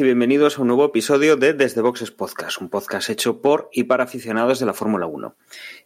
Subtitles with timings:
[0.00, 3.84] y bienvenidos a un nuevo episodio de Desde Boxes Podcast, un podcast hecho por y
[3.84, 5.36] para aficionados de la Fórmula 1.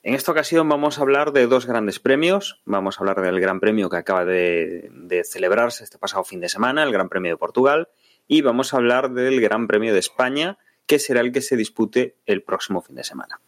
[0.02, 2.62] En esta ocasión vamos a hablar de dos grandes premios.
[2.64, 4.90] Vamos a hablar del Gran Premio que acaba de,
[5.24, 7.88] celebrarse este pasado fin de semana, el Gran Premio de Portugal,
[8.26, 12.16] y vamos a hablar del Gran Premio de España, que será el que se dispute
[12.24, 13.40] el próximo fin de semana.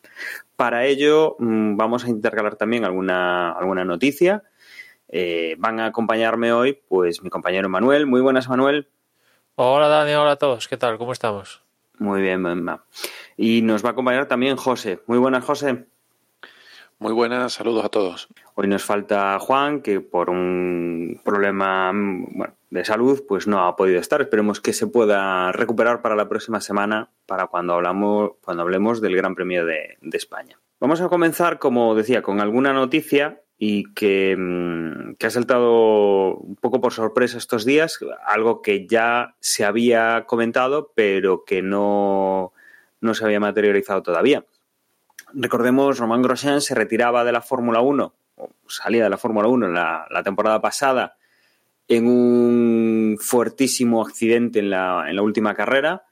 [0.56, 4.42] Para ello mm, vamos a intercalar también alguna, alguna noticia.
[5.08, 8.06] Eh, van a acompañarme hoy pues mi compañero Manuel.
[8.06, 8.88] Muy buenas, Manuel.
[9.56, 10.96] Hola Dani, hola a todos, ¿qué tal?
[10.96, 11.62] ¿Cómo estamos?
[11.98, 12.84] Muy bien, Memma.
[13.36, 15.00] Y nos va a acompañar también José.
[15.06, 15.86] Muy buenas, José.
[16.98, 18.28] Muy buenas, saludos a todos.
[18.54, 24.00] Hoy nos falta Juan, que por un problema bueno, de salud, pues no ha podido
[24.00, 24.20] estar.
[24.20, 29.16] Esperemos que se pueda recuperar para la próxima semana, para cuando hablamos, cuando hablemos del
[29.16, 30.58] Gran Premio de, de España.
[30.78, 36.56] Vamos a comenzar, como decía, con alguna noticia y que, mm, que, ha saltado un
[36.56, 42.54] poco por sorpresa estos días, algo que ya se había comentado, pero que no,
[43.02, 44.46] no se había materializado todavía.
[45.34, 49.66] Recordemos, Román Grosjean se retiraba de la Fórmula 1, o salía de la Fórmula 1
[49.66, 51.18] en la, la, temporada pasada
[51.86, 56.06] en un fuertísimo accidente en la, en la última carrera,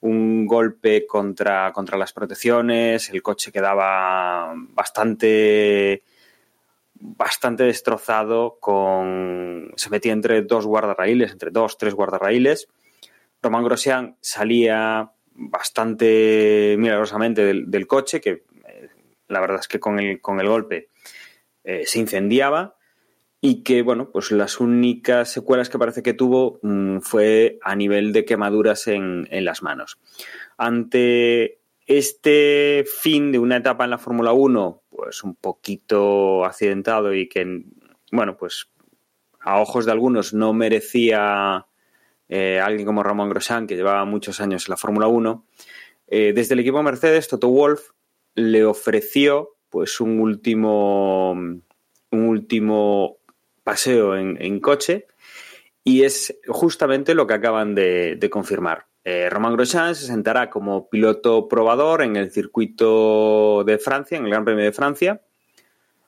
[0.00, 6.02] un golpe contra, contra las protecciones, el coche quedaba bastante
[7.00, 12.68] bastante destrozado, con se metía entre dos guardarraíles, entre dos, tres guardarraíles.
[13.42, 18.88] Román Grosjean salía bastante milagrosamente del, coche, que eh,
[19.28, 20.88] la verdad es que con el, con el golpe
[21.64, 22.76] eh, se incendiaba
[23.40, 28.12] y que, bueno, pues las únicas secuelas que parece que tuvo mmm, fue a nivel
[28.12, 29.98] de quemaduras en, en las manos.
[30.56, 31.57] Ante
[31.88, 37.64] este fin de una etapa en la Fórmula 1, pues un poquito accidentado y que,
[38.12, 38.70] bueno, pues
[39.40, 41.66] a ojos de algunos no merecía
[42.28, 45.46] eh, alguien como Ramón Grosjean, que llevaba muchos años en la Fórmula 1,
[46.08, 47.92] eh, desde el equipo Mercedes, Toto Wolf
[48.34, 51.64] le ofreció pues un último, un
[52.10, 53.16] último
[53.64, 55.06] paseo en, coche
[55.84, 58.87] y es justamente lo que acaban de confirmar.
[59.10, 64.30] Eh, Romain Grosjean se sentará como piloto probador en el circuito de Francia, en el
[64.30, 65.22] Gran Premio de Francia.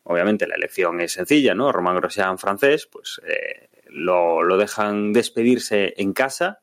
[0.02, 1.72] Obviamente la elección es sencilla, ¿no?
[1.72, 6.60] Romain Grosjean francés, pues eh, lo, lo, dejan despedirse en casa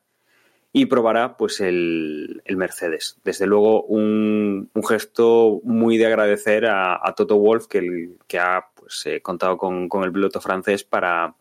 [0.72, 3.18] y probará pues el, el Mercedes.
[3.24, 8.64] Desde luego un, un, gesto muy de agradecer a, Toto Wolf que, el, que ha
[8.76, 11.34] pues, eh, contado con, con, el piloto francés para,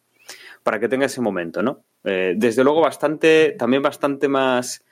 [0.63, 1.83] para que tenga ese momento, ¿no?
[2.03, 4.83] Eh, desde luego bastante, también bastante más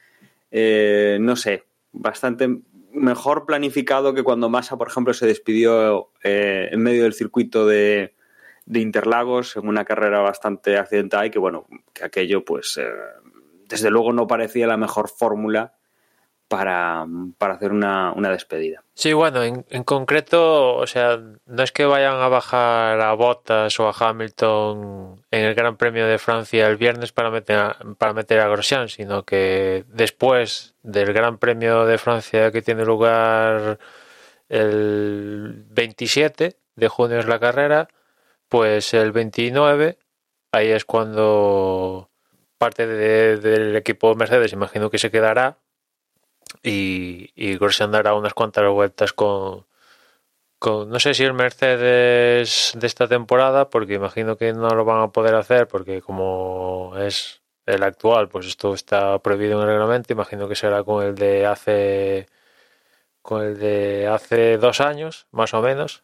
[0.58, 2.48] eh, no sé, bastante
[2.94, 8.16] mejor planificado que cuando Massa, por ejemplo, se despidió eh, en medio del circuito de,
[8.66, 12.88] de, Interlagos en una carrera bastante accidentada y que, bueno, que aquello, pues, eh,
[13.68, 15.75] desde luego no parecía la mejor fórmula
[16.48, 17.06] para,
[17.38, 18.84] para, hacer una, una, despedida.
[18.94, 23.80] Sí, bueno, en, en, concreto, o sea, no es que vayan a bajar a Bottas
[23.80, 28.14] o a Hamilton en el Gran Premio de Francia el viernes para meter a, para
[28.14, 33.80] meter a Grosjean, sino que después del Gran Premio de Francia que tiene lugar
[34.50, 37.88] el 27 de junio es la carrera,
[38.50, 39.98] pues el 29,
[40.52, 42.12] ahí es cuando
[42.58, 45.58] parte de, del equipo Mercedes, imagino que se quedará
[46.64, 49.66] y, y Grosjean dará unas cuantas vueltas con,
[50.60, 55.02] con, no sé si el Mercedes de esta temporada, porque imagino que no lo van
[55.02, 60.14] a poder hacer, porque como es el actual, pues esto está prohibido en el reglamento,
[60.14, 62.28] imagino que será con el de hace
[63.22, 66.04] con el de hace dos años, más o menos.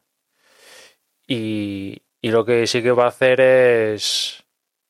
[1.27, 4.44] Y, y lo que sí que va a hacer es,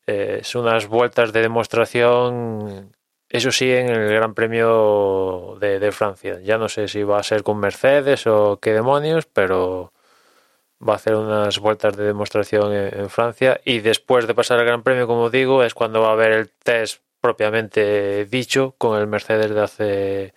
[0.06, 2.96] es unas vueltas de demostración
[3.32, 6.40] eso sí, en el Gran Premio de, Francia.
[6.42, 9.94] Ya no sé si va a ser con Mercedes o qué demonios, pero
[10.88, 13.62] va a hacer unas vueltas de demostración en, Francia.
[13.64, 16.50] Y después de pasar el Gran Premio, como digo, es cuando va a haber el
[16.50, 20.34] test propiamente dicho con el Mercedes de hace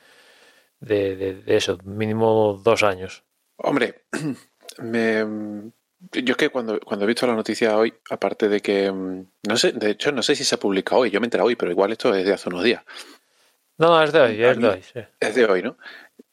[0.81, 3.25] de, de, de eso, mínimo dos años.
[3.56, 4.05] Hombre,
[4.79, 5.73] me,
[6.12, 9.56] yo es que cuando, cuando he visto la noticia hoy, aparte de que, mm, no
[9.56, 11.70] sé, de hecho no sé si se publica hoy, yo me he enterado hoy, pero
[11.70, 12.82] igual esto es de hace unos días.
[13.78, 14.82] No, es de hoy, es de hoy.
[14.82, 15.00] Sí.
[15.20, 15.76] Es de hoy, ¿no?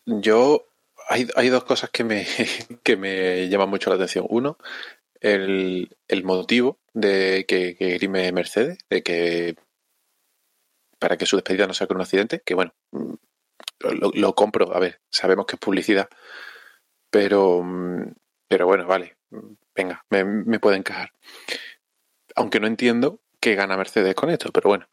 [0.05, 0.67] Yo,
[1.09, 2.25] hay, hay dos cosas que me,
[2.83, 4.25] que me llaman mucho la atención.
[4.29, 4.57] Uno,
[5.19, 9.55] el, el motivo de que, que grime Mercedes, de que
[10.99, 13.13] para que su despedida no sea con un accidente, que bueno, mm,
[13.79, 16.09] lo, lo compro, a ver, sabemos que es publicidad,
[17.09, 18.13] pero, mm,
[18.47, 19.17] pero bueno, vale,
[19.75, 21.13] venga, me, me puede encajar.
[22.35, 24.87] Aunque no entiendo qué gana Mercedes con esto, pero bueno.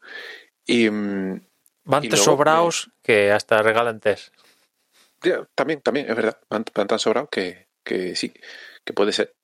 [0.65, 1.41] Y, mm,
[1.85, 4.33] Van sobraos que hasta regalan test.
[5.23, 6.39] Ya, también, también, es verdad.
[6.49, 8.33] Van, van tan sobrados que, que sí,
[8.85, 9.35] que puede ser.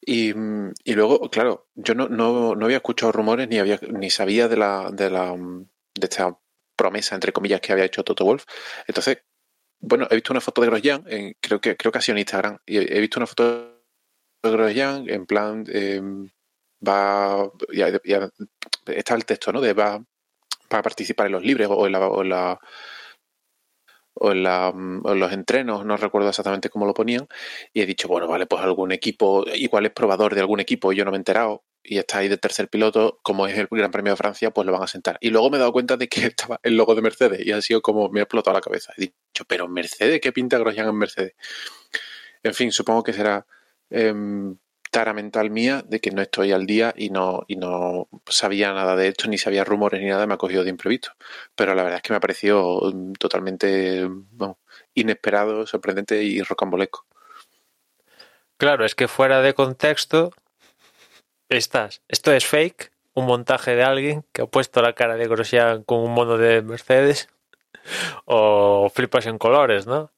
[0.00, 4.10] Y, mm, y luego, claro, yo no, no, no había escuchado rumores ni había ni
[4.10, 6.38] sabía de la, de la mm, de esta
[6.76, 8.44] promesa, entre comillas, que había hecho Toto Wolf.
[8.86, 9.18] Entonces,
[9.80, 12.20] bueno, he visto una foto de Grosjean, en, creo que creo que ha sido en
[12.20, 13.82] Instagram, y he, visto una foto
[14.42, 16.00] de Grosjean en plan eh,
[16.86, 17.50] va
[18.86, 19.60] está el texto, ¿no?
[19.60, 22.60] De va, va a participar en los libres o en la, o en la
[24.14, 27.26] o o en los entrenos, no recuerdo exactamente cómo lo ponían,
[27.72, 31.04] y he dicho, bueno, vale, pues algún equipo, igual es probador de algún equipo, yo
[31.04, 34.12] no me he enterado, y está ahí de tercer piloto, como es el Gran Premio
[34.12, 35.18] de Francia, pues lo van a sentar.
[35.20, 37.60] Y luego me he dado cuenta de que estaba el logo de Mercedes, y ha
[37.62, 38.92] sido como me ha explotado la cabeza.
[38.96, 41.34] He dicho, pero Mercedes, ¿qué pinta Grosjean en Mercedes?
[42.42, 43.46] En fin, supongo que será
[43.90, 44.56] em,
[44.90, 48.96] tara mental mía de que no estoy al día y no, y no sabía nada
[48.96, 51.12] de esto, ni sabía rumores ni nada, me ha cogido de imprevisto.
[51.54, 54.08] Pero la verdad es que me ha parecido mm, totalmente
[54.94, 57.06] inesperado, sorprendente y rocambolesco.
[58.56, 60.32] Claro, es que fuera de contexto
[61.58, 62.02] estás.
[62.08, 65.98] Esto es fake, un montaje de alguien que ha puesto la cara de Grosjean con
[66.00, 67.28] un mono de Mercedes
[68.24, 70.10] o flipas en colores, ¿no?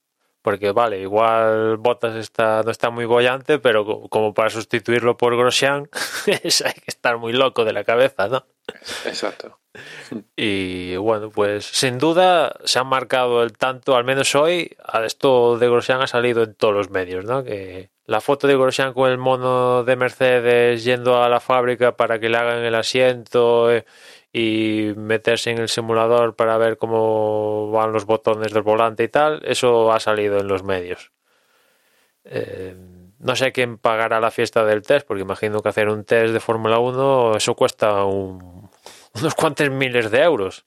[0.42, 5.36] Porque vale, igual Bottas está, no está muy bollante, pero co- como para sustituirlo por
[5.36, 5.88] Grosjean
[6.42, 8.44] es- hay que estar muy loco de la cabeza, ¿no?
[9.04, 9.60] Exacto.
[10.36, 15.58] Y bueno, pues sin duda se han marcado el tanto, al menos hoy, a esto
[15.58, 17.44] de Grosjean ha salido en todos los medios, ¿no?
[17.44, 22.18] Que la foto de Grosjean con el mono de Mercedes yendo a la fábrica para
[22.18, 23.84] que le hagan el asiento eh,
[24.32, 29.42] y meterse en el simulador para ver cómo van los botones del volante y tal,
[29.44, 31.12] eso ha salido en los medios.
[32.24, 32.76] Eh,
[33.18, 36.40] no sé quién pagará la fiesta del test, porque imagino que hacer un test de
[36.40, 38.70] Fórmula 1 eso cuesta un,
[39.14, 40.66] unos cuantos miles de euros.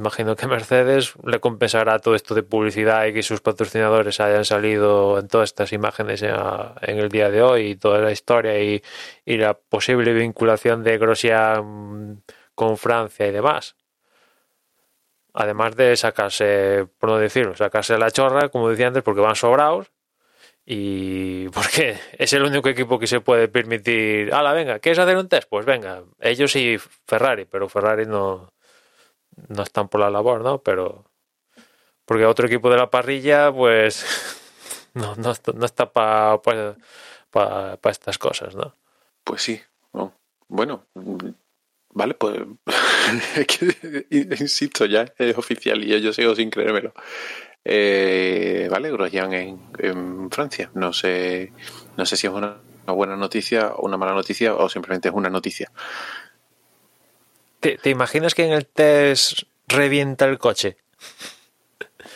[0.00, 5.18] Imagino que Mercedes le compensará todo esto de publicidad y que sus patrocinadores hayan salido
[5.18, 8.82] en todas estas imágenes en, el día de hoy y toda la historia y,
[9.26, 12.22] y la posible vinculación de Grosjean
[12.54, 13.76] con Francia y demás.
[15.34, 19.92] Además de sacarse, por no decirlo, sacarse la chorra, como decía antes, porque van sobrados
[20.64, 25.28] y porque es el único equipo que se puede permitir, ala, venga, ¿quieres hacer un
[25.28, 25.46] test?
[25.50, 28.50] Pues venga, ellos y Ferrari, pero Ferrari no,
[29.48, 30.58] no están por la labor, ¿no?
[30.58, 31.04] Pero
[32.04, 34.04] porque otro equipo de la parrilla, pues
[34.94, 38.74] no, no, está para pa, pa, estas cosas, ¿no?
[39.24, 39.60] Pues sí.
[39.92, 40.12] No.
[40.48, 40.86] Bueno,
[41.90, 42.40] vale, pues
[44.10, 46.92] insisto, ya es oficial y yo sigo sin creérmelo.
[47.64, 50.70] Eh, vale, Grosjean en, en, Francia.
[50.74, 51.52] No sé,
[51.96, 55.30] no sé si es una, buena noticia o una mala noticia o simplemente es una
[55.30, 55.70] noticia.
[57.60, 60.76] ¿Te, te imaginas que en el test revienta el coche?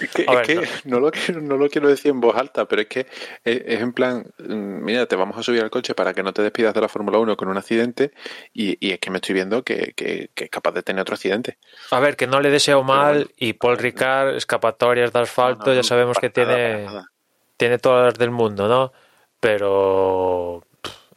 [0.01, 0.63] Es que, es ver, que no.
[0.85, 1.01] no.
[1.01, 3.01] lo quiero, no lo quiero decir en voz alta, pero es que
[3.45, 6.43] es, es, en plan, mira, te vamos a subir al coche para que no te
[6.43, 8.13] despidas de la Fórmula 1 con un accidente
[8.53, 11.15] y, y, es que me estoy viendo que, que, que, es capaz de tener otro
[11.15, 11.59] accidente.
[11.91, 15.75] A ver, que no le deseo mal bueno, y Paul Ricard, escapatorias de asfalto, no,
[15.75, 17.13] ya sabemos que tiene, nada.
[17.57, 18.93] tiene todas las del mundo, ¿no?
[19.39, 20.65] Pero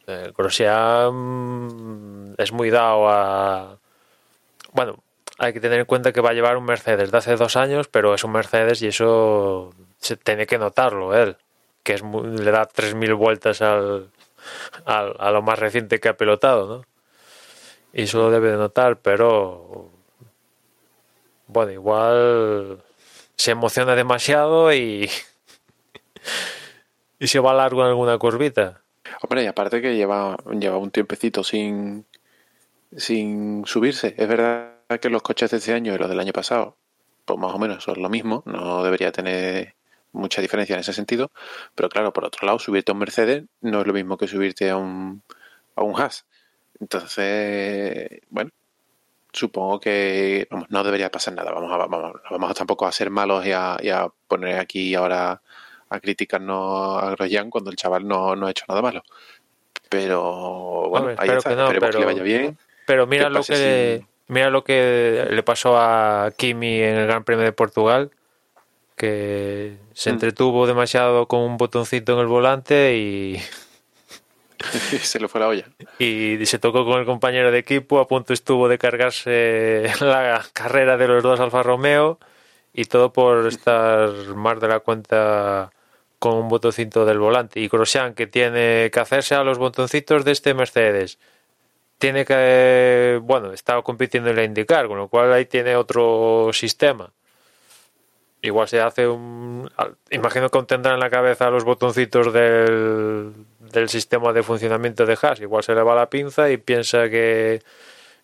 [0.06, 3.78] eh, Grosjean es muy dado a...
[4.72, 5.02] Bueno,
[5.38, 7.88] hay que tener en cuenta que va a llevar un Mercedes de hace dos años,
[7.88, 11.36] pero es un Mercedes y eso se tiene que notarlo él,
[11.82, 14.10] que es muy, le da 3.000 vueltas al,
[14.84, 16.84] a lo más reciente que ha pilotado, ¿no?
[17.92, 19.90] Y eso lo debe de notar, pero
[21.46, 22.82] bueno, igual
[23.36, 25.08] se emociona demasiado y,
[27.18, 28.82] y se va largo en alguna curvita.
[29.22, 32.04] Hombre, y aparte que lleva, lleva un tiempecito sin,
[32.96, 36.76] sin subirse, es verdad que los coches de este año y los del año pasado,
[37.24, 39.74] pues más o menos son lo mismo, no debería tener
[40.12, 41.30] mucha diferencia en ese sentido,
[41.74, 44.70] pero claro, por otro lado, subirte a un Mercedes no es lo mismo que subirte
[44.70, 45.22] a un,
[45.76, 46.26] a un Haas.
[46.80, 48.50] Entonces, bueno,
[49.32, 51.52] supongo que vamos, no debería pasar nada.
[51.52, 54.94] Vamos a, vamos, vamos a tampoco a ser malos y a, y a poner aquí
[54.94, 55.42] ahora
[55.90, 59.02] a criticarnos a Grosjean cuando el chaval no, no ha hecho nada malo.
[59.88, 62.58] Pero bueno, ver, ahí está, que no, esperemos pero, que le vaya bien.
[62.88, 64.08] Pero mira lo que sin...
[64.34, 68.10] mira lo que le pasó a Kimi en el Gran Premio de Portugal,
[68.96, 73.42] que se entretuvo demasiado con un botoncito en el volante y
[75.02, 75.66] se le fue la olla.
[75.98, 80.96] Y se tocó con el compañero de equipo, a punto estuvo de cargarse la carrera
[80.96, 82.18] de los dos Alfa Romeo
[82.72, 85.72] y todo por estar más de la cuenta
[86.18, 87.60] con un botoncito del volante.
[87.60, 91.18] Y Grosjean, que tiene que hacerse a los botoncitos de este Mercedes.
[91.98, 97.12] Tiene que, bueno, estaba compitiendo en la IndyCar, con lo cual ahí tiene otro sistema.
[98.40, 99.68] Igual se hace un.
[100.10, 105.40] Imagino que tendrá en la cabeza los botoncitos del, del sistema de funcionamiento de Haas.
[105.40, 107.60] Igual se le va la pinza y piensa que,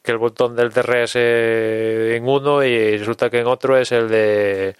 [0.02, 4.76] que el botón del DRS en uno y resulta que en otro es el de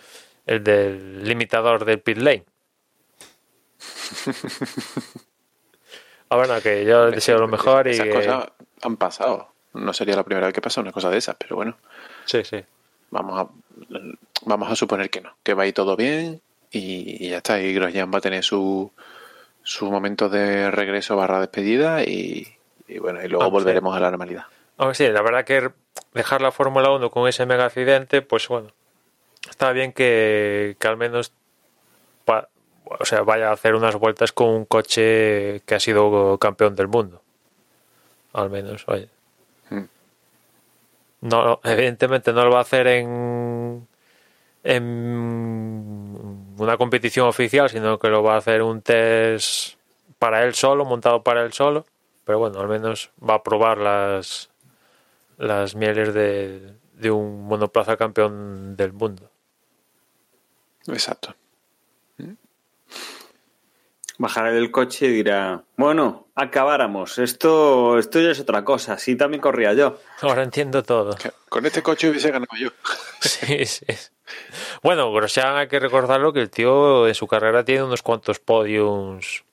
[0.47, 2.45] el del limitador del pit lane.
[6.29, 7.99] A ver, no, que yo deseo lo mejor y.
[8.85, 9.49] han pasado.
[9.73, 11.77] No sería la primera vez que pasa una cosa de esas, pero bueno.
[12.25, 12.65] Sí, sí.
[13.11, 13.49] Vamos a,
[14.45, 17.61] vamos a suponer que no, que va a ir todo bien y, ya está.
[17.61, 18.91] Y Grosjean va a tener su,
[19.63, 22.57] su momento de regreso barra despedida y,
[23.01, 24.45] bueno, y luego volveremos a la normalidad.
[24.93, 25.71] sí, la verdad que
[26.13, 28.69] dejar la Fórmula 1 con ese mega accidente, pues bueno,
[29.49, 31.33] está bien que, que al menos
[32.85, 36.89] o sea, vaya a hacer unas vueltas con un coche que ha sido campeón del
[36.89, 37.23] mundo.
[38.35, 39.09] Al menos, oye.
[39.71, 39.85] Hmm.
[41.23, 43.89] No, evidentemente no lo va a hacer en,
[44.63, 44.83] en
[46.59, 49.79] una competición oficial, sino que lo va a hacer un test
[50.19, 51.87] para él solo, montado para él solo.
[52.25, 54.51] Pero bueno, al menos va a probar las,
[55.39, 59.31] las mieles de, de un monoplaza campeón del mundo.
[60.89, 61.35] Exacto
[64.19, 69.41] bajará del coche y dirá, bueno, acabáramos, esto, esto ya es otra cosa, así también
[69.41, 69.99] corría yo.
[70.21, 71.17] Ahora entiendo todo.
[71.49, 72.71] Con este coche hubiese ganado yo.
[73.21, 73.87] sí, sí.
[74.83, 79.45] Bueno, Grosjean hay que recordarlo que el tío en su carrera tiene unos cuantos podiums.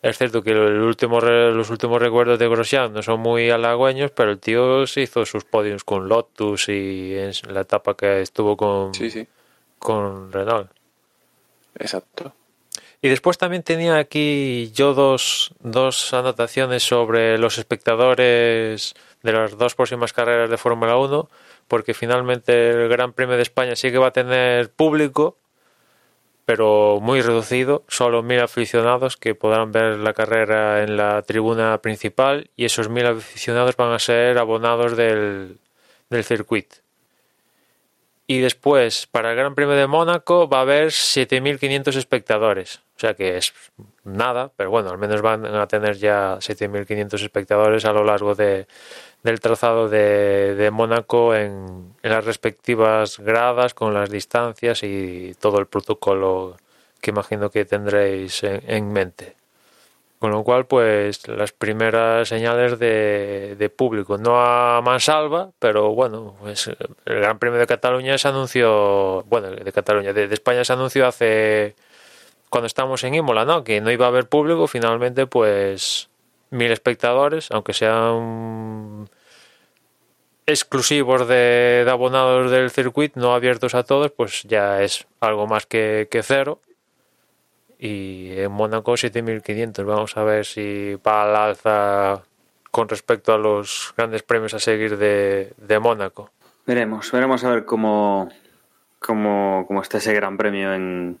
[0.00, 4.30] Es cierto que el último, los últimos recuerdos de Grosjean no son muy halagüeños, pero
[4.30, 8.92] el tío se hizo sus podiums con Lotus y en la etapa que estuvo con,
[9.78, 10.70] con Renault.
[11.74, 12.32] Exacto.
[13.00, 19.76] Y después también tenía aquí yo dos, dos anotaciones sobre los espectadores de las dos
[19.76, 21.28] próximas carreras de Fórmula 1,
[21.68, 25.36] porque finalmente el Gran Premio de España sí que va a tener público,
[26.44, 32.50] pero muy reducido, solo mil aficionados que podrán ver la carrera en la tribuna principal
[32.56, 35.58] y esos mil aficionados van a ser abonados del,
[36.10, 36.76] del circuito.
[38.30, 42.82] Y después, para el Gran Premio de Mónaco, va a haber 7.500 espectadores.
[42.94, 43.54] O sea que es
[44.04, 48.66] nada, pero bueno, al menos van a tener ya 7.500 espectadores a lo largo de,
[49.22, 56.58] del trazado de, Mónaco en, las respectivas gradas, con las distancias y todo el protocolo
[57.00, 59.36] que imagino que tendréis en, mente.
[60.18, 66.34] Con lo cual, pues las primeras señales de, de, público, no a mansalva, pero bueno,
[66.40, 71.06] pues el Gran Premio de Cataluña se anunció, bueno, de Cataluña, de España se anunció
[71.06, 71.76] hace
[72.48, 73.64] cuando estamos en Imola, ¿no?
[73.64, 76.08] Que no iba a haber público, finalmente pues
[76.50, 79.08] mil espectadores, aunque sean
[80.46, 86.08] exclusivos de, abonados del circuito, no abiertos a todos, pues ya es algo más que,
[86.22, 86.60] cero.
[87.78, 89.84] Y en Mónaco 7.500.
[89.84, 92.22] Vamos a ver si va al alza
[92.70, 96.30] con respecto a los grandes premios a seguir de, de Mónaco.
[96.66, 98.28] Veremos, veremos a ver cómo,
[98.98, 101.18] cómo, cómo está ese gran premio en,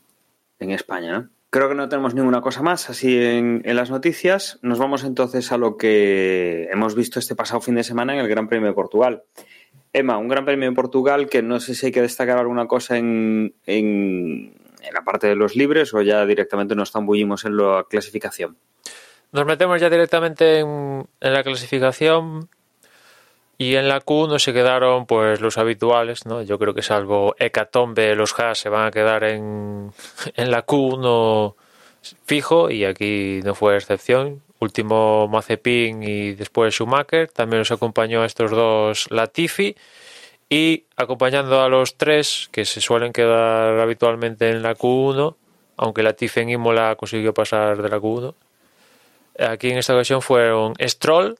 [0.58, 1.28] en España, ¿no?
[1.50, 4.58] Creo que no tenemos ninguna cosa más así en, las noticias.
[4.60, 8.28] Nos vamos entonces a lo que hemos visto este pasado fin de semana en el
[8.28, 9.22] Gran Premio de Portugal.
[9.94, 12.98] Emma, un Gran Premio de Portugal que no sé si hay que destacar alguna cosa
[12.98, 14.57] en, en,
[14.94, 18.56] la parte de los libres o ya directamente nos zambullimos en la clasificación.
[19.32, 22.48] Nos metemos ya directamente en, en la clasificación.
[23.60, 26.42] Y en la Q no se quedaron pues los habituales, ¿no?
[26.42, 29.92] Yo creo que salvo Hecatombe, los Haas se van a quedar en,
[30.36, 31.56] en la Q1
[32.24, 34.42] fijo y aquí no fue excepción.
[34.60, 37.28] Último Mazepin y después Schumacher.
[37.30, 39.74] También nos acompañó a estos dos Latifi.
[40.48, 45.36] Y acompañando a los tres que se suelen quedar habitualmente en la Q1,
[45.76, 48.34] aunque Latifi en Imola consiguió pasar de la Q1.
[49.38, 51.38] Aquí en esta ocasión fueron Stroll,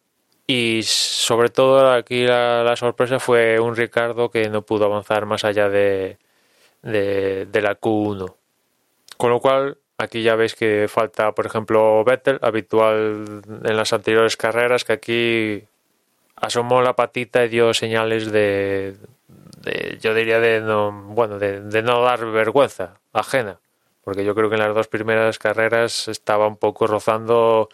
[0.51, 5.69] y sobre todo aquí la, sorpresa fue un Ricardo que no pudo avanzar más allá
[5.69, 6.17] de,
[6.83, 8.35] de, la Q1.
[9.19, 14.39] Con lo cual, aquí ya veis que falta, por ejemplo, Vettel, habitual en las anteriores
[14.39, 15.68] carreras, que aquí
[16.41, 18.97] asomó la patita y dio señales de,
[20.01, 23.59] yo diría de no, bueno, de, no dar vergüenza ajena,
[24.05, 27.69] porque yo creo que en las dos primeras carreras estaba un poco rozando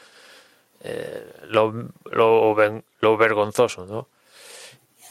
[0.83, 4.09] eh, lo, lo, vergonzoso, ¿no?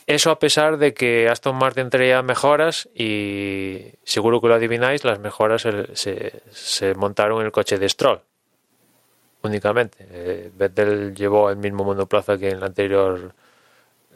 [0.05, 5.19] Eso a pesar de que Aston Martin traía mejoras y seguro que lo adivináis, las
[5.19, 8.19] mejoras se, se, se montaron en el coche de Stroll
[9.43, 9.97] únicamente.
[10.09, 13.33] Eh, Vettel llevó el mismo monoplaza que en la anterior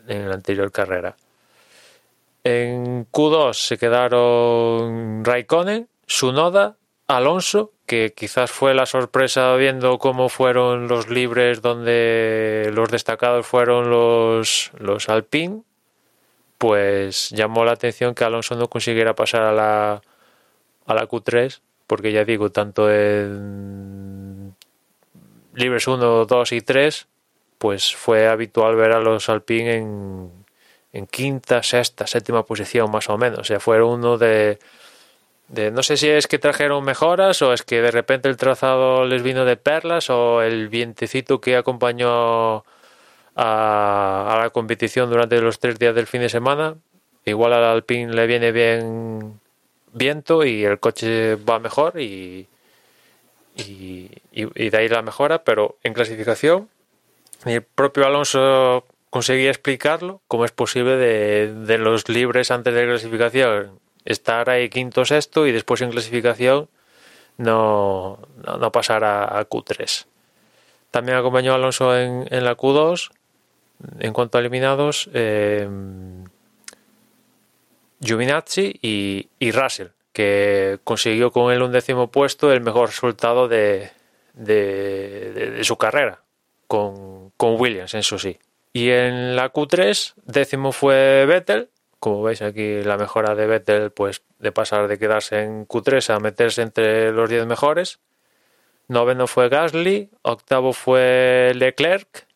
[0.07, 1.15] en la anterior carrera.
[2.43, 10.87] En Q2 se quedaron Raikkonen, Sunoda, Alonso, que quizás fue la sorpresa viendo cómo fueron
[10.87, 15.63] los libres donde los destacados fueron los, los Alpine,
[16.57, 20.01] pues llamó la atención que Alonso no consiguiera pasar a la,
[20.85, 24.55] a la Q3, porque ya digo, tanto en
[25.53, 27.07] libres 1, 2 y 3,
[27.57, 29.77] pues fue habitual ver a los Alpine
[30.93, 33.39] en, quinta, sexta, séptima posición más o menos.
[33.39, 34.59] O sea, fue uno de,
[35.49, 39.05] de, no sé si es que trajeron mejoras o es que de repente el trazado
[39.05, 42.65] les vino de perlas o el vientecito que acompañó
[43.35, 46.75] a, a la competición durante los tres días del fin de semana.
[47.25, 49.39] Igual al Alpine le viene bien
[49.93, 52.47] viento y el coche va mejor y,
[53.55, 56.69] y, y, de ahí la mejora, pero en clasificación
[57.46, 63.79] el propio Alonso conseguía explicarlo, cómo es posible de, de los libres antes de clasificación
[64.06, 66.69] estar ahí quinto sexto y después en clasificación
[67.38, 70.06] no, no, pasar a, a, Q3.
[70.91, 73.12] También acompañó a Alonso en, en, la Q2.
[74.00, 75.69] En cuanto a eliminados, eh,
[78.82, 83.91] y, y Russell que consiguió con el undécimo puesto el mejor resultado de,
[84.34, 86.21] de su carrera,
[86.67, 88.39] con, con, Williams, eso sí.
[88.73, 94.21] Y en la Q3, décimo fue Vettel, como veis aquí la mejora de Vettel, pues
[94.39, 97.99] de pasar de quedarse en Q3 a meterse entre los 10 mejores.
[98.88, 102.27] Noveno fue Gasly, octavo fue Leclerc,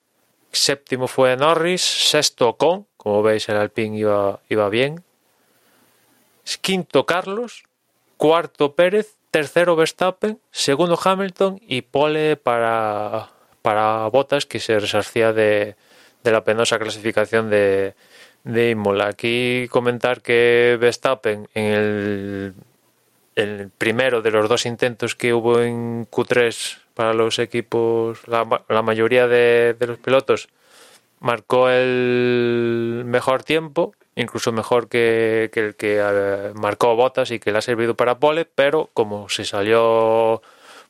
[0.52, 5.04] séptimo fue Norris, sexto Con, como veis el Alpine iba, iba bien,
[6.62, 7.63] quinto Carlos,
[8.17, 13.30] cuarto Pérez, tercero Verstappen, segundo Hamilton y pole para,
[13.62, 15.76] para Bottas que se resarcía de,
[16.24, 17.93] de la penosa clasificación de,
[18.43, 19.08] de Imola.
[19.08, 22.54] Aquí comentar que Verstappen en el,
[23.36, 28.82] el, primero de los dos intentos que hubo en Q3 para los equipos, la, la
[28.82, 30.50] mayoría de, de los pilotos,
[31.19, 37.52] marcó el mejor tiempo incluso mejor que, que el que uh, marcó Botas y que
[37.52, 40.41] le ha servido para pole, pero como se salió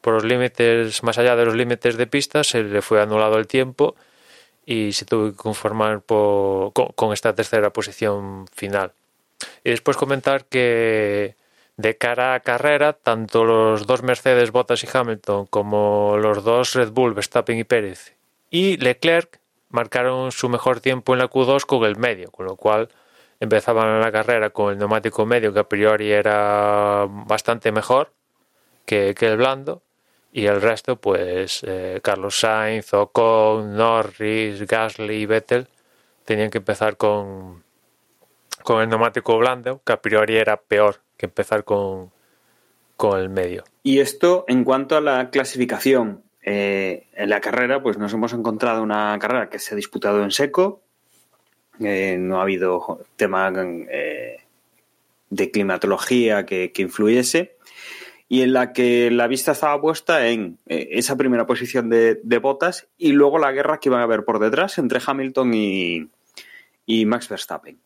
[0.02, 3.48] por los límites, más allá de los límites de pista, se le fue anulado el
[3.48, 3.96] tiempo
[4.66, 8.94] y se tuvo que conformar con, esta tercera posición final.
[9.64, 11.36] Y después comentar que
[11.78, 16.92] de cara a carrera, tanto los dos Mercedes, Bottas y Hamilton, como los dos Red
[16.92, 18.16] Bull, Verstappen y Pérez,
[18.50, 22.90] y Leclerc marcaron su mejor tiempo en la Q2 con el medio, con lo cual
[23.40, 28.12] empezaban la carrera con el neumático medio que a priori era bastante mejor
[28.86, 29.82] que, que el blando
[30.32, 35.68] y el resto pues eh, Carlos Sainz, Ocon, Norris, Gasly y Vettel
[36.26, 37.64] tenían que empezar con
[38.64, 42.12] con el neumático blando que a priori era peor que empezar con,
[42.96, 43.64] con el medio.
[43.84, 46.24] Y esto en cuanto a la clasificación.
[46.44, 50.32] Eh, en la carrera, pues nos hemos encontrado una carrera que se ha disputado en
[50.32, 50.82] seco,
[51.80, 54.38] eh, no ha habido tema eh,
[55.30, 57.58] de climatología que, que, influyese
[58.32, 62.38] y en la que la vista estaba puesta en eh, esa primera posición de, de,
[62.38, 66.10] botas y luego la guerra que iban a haber por detrás entre Hamilton y,
[66.86, 67.78] y Max Verstappen.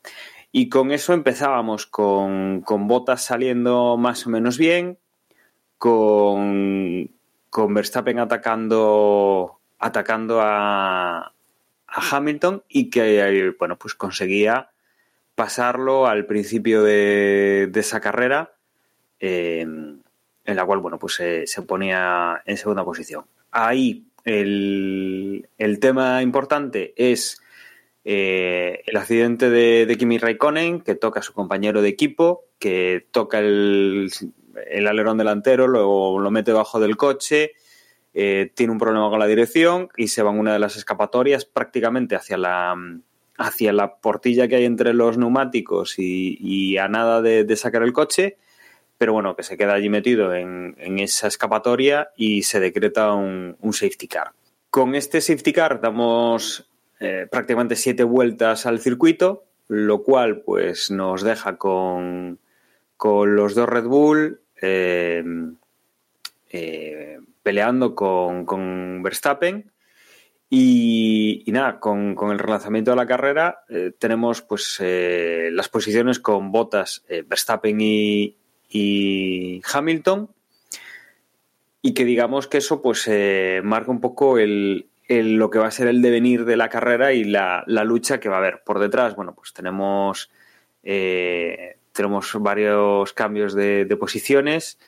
[0.51, 4.99] Y con eso empezábamos con, con botas saliendo más o menos bien,
[5.79, 7.09] con,
[7.49, 11.33] con Verstappen atacando, atacando a,
[11.87, 14.69] Hamilton y que, bueno, pues conseguía
[15.33, 18.53] pasarlo al principio de, de esa carrera,
[19.19, 19.65] eh,
[20.45, 23.25] en la cual, bueno, pues se, se, ponía en segunda posición.
[23.51, 27.41] Ahí el, el tema importante es
[28.03, 33.07] eh, el accidente de, de, Kimi Raikkonen, que toca a su compañero de equipo, que
[33.11, 34.11] toca el,
[34.69, 37.53] el alerón delantero, luego lo mete debajo del coche,
[38.17, 41.43] eh, tiene un problema con la dirección y se va en una de las escapatorias
[41.43, 42.73] prácticamente hacia la,
[43.37, 48.37] hacia la portilla que hay entre los neumáticos y, a nada de, sacar el coche,
[48.97, 53.57] pero bueno, que se queda allí metido en, en esa escapatoria y se decreta un,
[53.59, 54.31] un, safety car.
[54.69, 61.23] Con este safety car damos eh, prácticamente siete vueltas al circuito, lo cual pues nos
[61.23, 62.39] deja con,
[62.97, 64.41] con los dos Red Bull.
[64.61, 65.23] Eh,
[66.49, 69.69] eh, peleando con, con Verstappen
[70.49, 77.03] Y, nada, con, el relanzamiento de la carrera eh, tenemos pues las posiciones con botas
[77.27, 78.37] Verstappen y,
[78.71, 80.29] Hamilton
[81.81, 83.09] y que digamos que eso pues
[83.63, 87.23] marca un poco el, lo que va a ser el devenir de la carrera y
[87.23, 89.15] la, lucha que va a haber por detrás.
[89.15, 90.31] Bueno, pues tenemos,
[90.81, 94.79] tenemos varios cambios de, de posiciones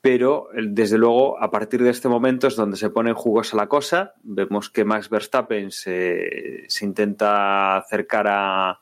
[0.00, 4.14] pero desde luego a partir de este momento es donde se pone jugosa la cosa.
[4.22, 8.80] Vemos que Max Verstappen se, intenta acercar a,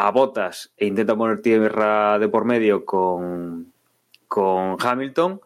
[0.00, 3.70] a Botas e intenta poner tierra de por medio con,
[4.28, 5.42] con Hamilton,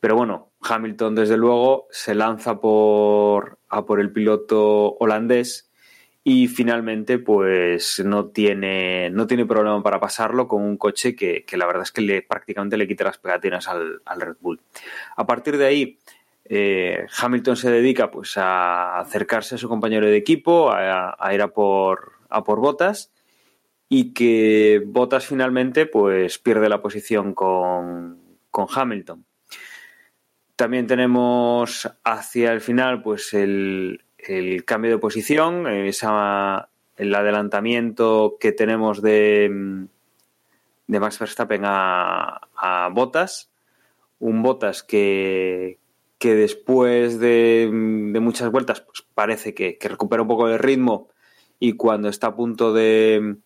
[0.00, 5.70] pero bueno, Hamilton desde luego se lanza por, a por el piloto holandés
[6.24, 11.66] y finalmente pues no tiene, no tiene problema para pasarlo con un coche que, la
[11.66, 14.60] verdad es que le, prácticamente le quita las pegatinas al, Red Bull.
[15.14, 15.98] A partir de ahí,
[16.46, 21.48] eh, Hamilton se dedica pues a acercarse a su compañero de equipo, a, ir a
[21.48, 23.11] por, a por Botas
[23.94, 29.26] y que Botas finalmente pues pierde la posición con, con Hamilton.
[30.56, 38.52] También tenemos hacia el final pues el, el cambio de posición, esa, el adelantamiento que
[38.52, 39.84] tenemos de,
[40.86, 43.50] de Max Verstappen a, a Bottas,
[44.20, 45.78] un Bottas que,
[46.18, 51.10] que después de, muchas vueltas pues parece que, recupera un poco de ritmo
[51.60, 53.36] y cuando está a punto de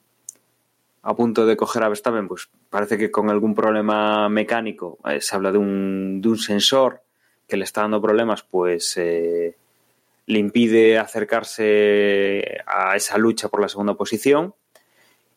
[1.06, 5.36] a punto de coger a Verstappen, pues parece que con algún problema mecánico, eh, se
[5.36, 7.02] habla de un, de un sensor
[7.46, 9.54] que le está dando problemas, pues eh,
[10.26, 14.54] le impide acercarse a esa lucha por la segunda posición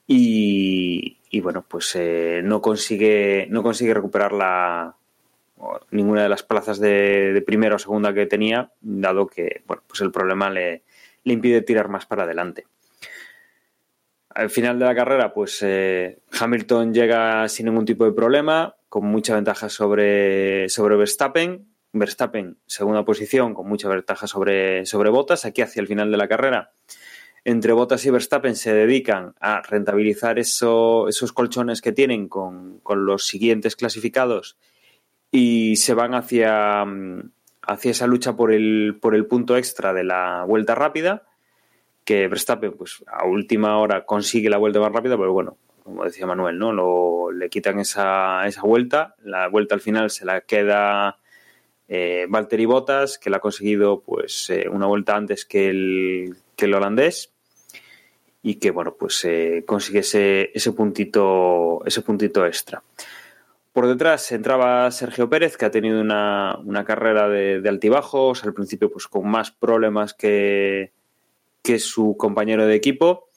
[0.07, 4.95] y, bueno, pues eh, no, consigue, no consigue recuperar la,
[5.91, 10.11] ninguna de las plazas de, primera o segunda que tenía, dado que bueno, pues el
[10.11, 10.81] problema le,
[11.25, 12.65] impide tirar más para adelante.
[14.29, 19.05] Al final de la carrera, pues eh, Hamilton llega sin ningún tipo de problema, con
[19.05, 25.45] mucha ventaja sobre, sobre Verstappen, Verstappen, segunda posición, con mucha ventaja sobre, sobre Bottas.
[25.45, 26.71] Aquí hacia el final de la carrera,
[27.43, 33.75] entre Bottas y Verstappen se dedican a rentabilizar esos colchones que tienen con, los siguientes
[33.75, 34.57] clasificados
[35.31, 36.85] y se van hacia,
[37.61, 41.28] hacia esa lucha por el, por el punto extra de la vuelta rápida,
[42.09, 46.25] que Verstappen pues a última hora consigue la vuelta más rápida, pero bueno, como decía
[46.25, 47.29] Manuel, ¿no?
[47.29, 51.19] Le quitan esa, esa vuelta, la vuelta al final se la queda
[51.87, 56.65] eh, Valtteri Bottas, que la ha conseguido pues eh, una vuelta antes que el, que
[56.65, 57.31] el holandés
[58.41, 62.81] y que bueno pues eh, consigue ese, ese puntito ese puntito extra.
[63.71, 69.07] Por detrás entraba Sergio Pérez, que ha tenido una, carrera de, altibajos, al principio pues
[69.07, 70.91] con más problemas que,
[71.69, 73.29] que su compañero de equipo,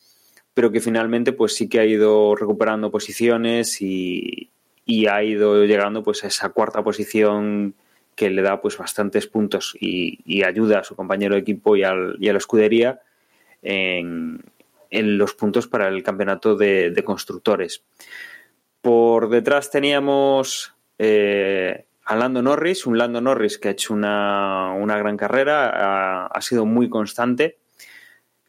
[0.54, 4.48] pero que finalmente pues sí que ha ido recuperando posiciones y,
[4.86, 7.74] y ha ido llegando pues a esa cuarta posición
[8.14, 12.16] que le da pues bastantes puntos y, ayuda a su compañero de equipo y, al,
[12.20, 13.00] y a la escudería
[13.60, 14.42] en,
[14.90, 17.82] los puntos para el campeonato de, constructores.
[18.80, 25.18] Por detrás teníamos eh, a Lando Norris, un Lando Norris que ha hecho una, gran
[25.18, 27.58] carrera, ha, sido muy constante.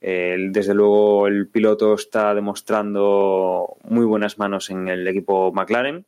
[0.04, 6.06] Desde luego el piloto está demostrando muy buenas manos en el equipo McLaren.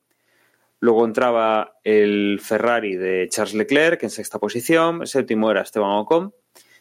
[0.82, 6.34] Luego entraba el Ferrari de Charles Leclerc en sexta posición, séptimo era Esteban Ocon,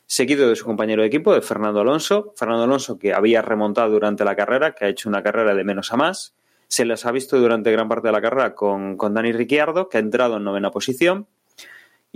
[0.07, 2.35] seguido de su compañero de equipo, de Fernando Alonso.
[2.37, 5.92] Fernando Alonso que había remontado durante la carrera, que ha hecho una carrera de menos
[5.92, 6.35] a más.
[6.66, 9.98] Se les ha visto durante gran parte de la carrera con, con Dani Ricciardo, que
[9.98, 11.29] ha entrado en novena posición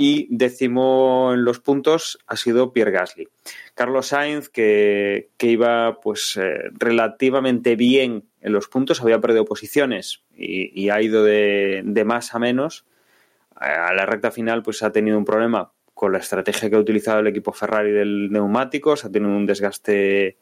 [0.01, 3.29] y décimo en los puntos ha sido Pierre Gasly.
[3.75, 10.89] Carlos Sainz, que, iba pues eh, relativamente bien en los puntos, había perdido posiciones y,
[10.91, 12.87] ha ido de, más a menos.
[13.57, 17.19] A la recta final pues ha tenido un problema con la estrategia que ha utilizado
[17.19, 20.39] el equipo Ferrari del neumáticos, ha tenido un desgaste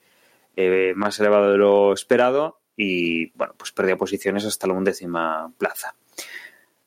[0.55, 5.95] eh, más elevado de lo esperado y bueno, pues perdió posiciones hasta la undécima plaza.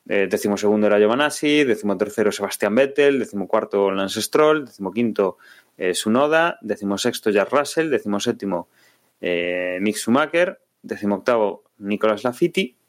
[0.08, 5.38] Eh, décimo segundo era Giovanassi, décimo tercero Sebastián Vettel, décimo cuarto Lance Stroll, décimo quinto
[5.76, 8.18] eh, Sunoda, décimo sexto Jack Russell, décimo
[9.20, 12.22] eh, Mick Schumacher, décimo octavo Nicolas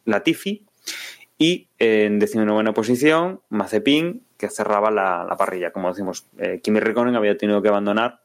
[0.05, 0.65] Latifi
[1.37, 5.71] y en décimo novena posición Mazepin que cerraba la, parrilla.
[5.71, 8.21] Como decimos, eh, Kimi Räikkönen había tenido que abandonar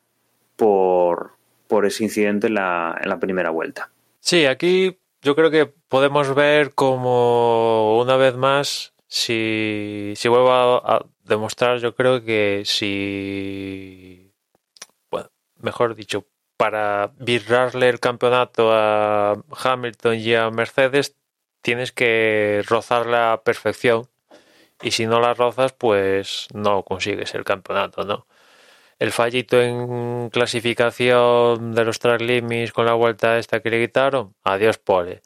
[0.56, 1.32] por,
[1.66, 3.90] por ese incidente en la, en la primera vuelta.
[4.20, 11.06] Sí, aquí yo creo que podemos ver como una vez más, si, si vuelvo a,
[11.24, 14.26] demostrar, yo creo que si
[15.60, 16.26] mejor dicho,
[16.56, 21.16] para virarle el campeonato a Hamilton y a Mercedes,
[21.62, 24.08] tienes que rozar la perfección.
[24.82, 28.26] Y si no la rozas, pues no consigues el campeonato, ¿no?
[28.98, 34.34] El fallito en clasificación de los track limits con la vuelta esta que le quitaron,
[34.44, 35.22] adiós pole.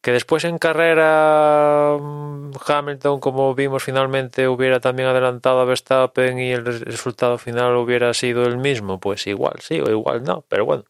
[0.00, 6.52] Que después en carrera mm, Hamilton, como vimos finalmente, hubiera también adelantado a Verstappen y
[6.52, 10.84] el resultado final hubiera sido el mismo, pues igual sí o igual no, pero bueno,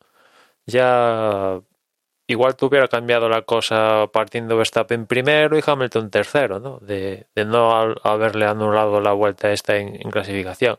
[0.67, 1.61] ya
[2.31, 6.79] igual te hubiera cambiado la cosa partiendo Verstappen primero y Hamilton tercero, ¿no?
[6.81, 7.73] De, no
[8.05, 10.79] haberle anulado la vuelta esta en, clasificación.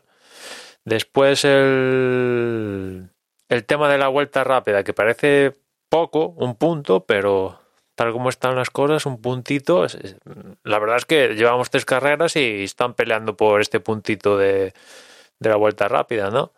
[0.84, 3.10] Después el,
[3.48, 5.52] el tema de la vuelta rápida, que parece
[5.88, 7.60] poco, un punto, pero
[7.94, 9.86] tal como están las cosas, un puntito.
[10.64, 14.72] La verdad es que llevamos tres carreras y están peleando por este puntito de,
[15.38, 16.52] de la vuelta rápida, ¿no?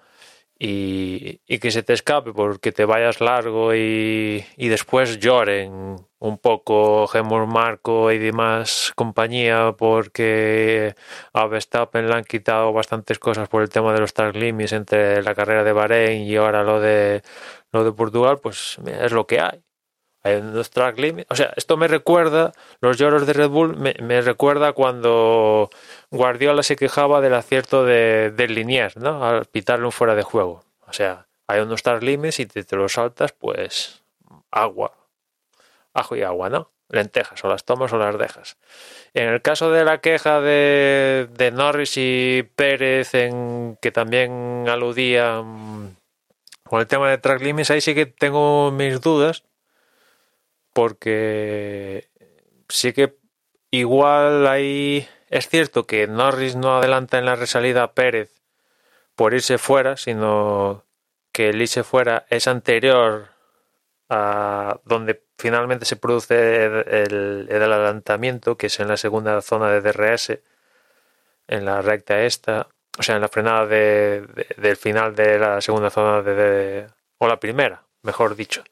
[0.66, 7.06] Y, y, que se te escape porque te vayas largo y, después lloren un poco
[7.06, 10.94] Gemur Marco y demás compañía porque
[11.34, 15.22] a Verstappen le han quitado bastantes cosas por el tema de los track limits entre
[15.22, 17.22] la carrera de Bahrein y ahora lo de
[17.72, 19.62] lo de Portugal, pues es lo que hay
[20.24, 21.30] hay unos track limits.
[21.30, 25.68] O sea, esto me recuerda, los lloros de Red Bull, me, recuerda cuando
[26.10, 29.24] Guardiola se quejaba del acierto de, del Liniers, ¿no?
[29.24, 30.64] Al pitarle un fuera de juego.
[30.86, 34.02] O sea, hay unos track limits y te, te los saltas, pues
[34.50, 34.94] agua.
[35.92, 36.70] Ajo y agua, ¿no?
[36.88, 38.56] Lentejas, o las tomas o las dejas.
[39.12, 45.96] En el caso de la queja de, de Norris y Pérez, en que también aludían
[46.62, 49.44] con el tema de track limits, ahí sí que tengo mis dudas
[50.74, 52.10] porque
[52.68, 53.16] sí que
[53.70, 58.42] igual ahí es cierto que Norris no adelanta en la resalida a Pérez
[59.16, 60.84] por irse fuera, sino
[61.32, 63.30] que el irse fuera es anterior
[64.10, 70.38] a donde finalmente se produce el, adelantamiento, que es en la segunda zona de DRS,
[71.48, 76.22] en la recta esta, o sea, en la frenada del final de la segunda zona
[76.22, 76.86] de,
[77.18, 78.64] o la primera, mejor dicho,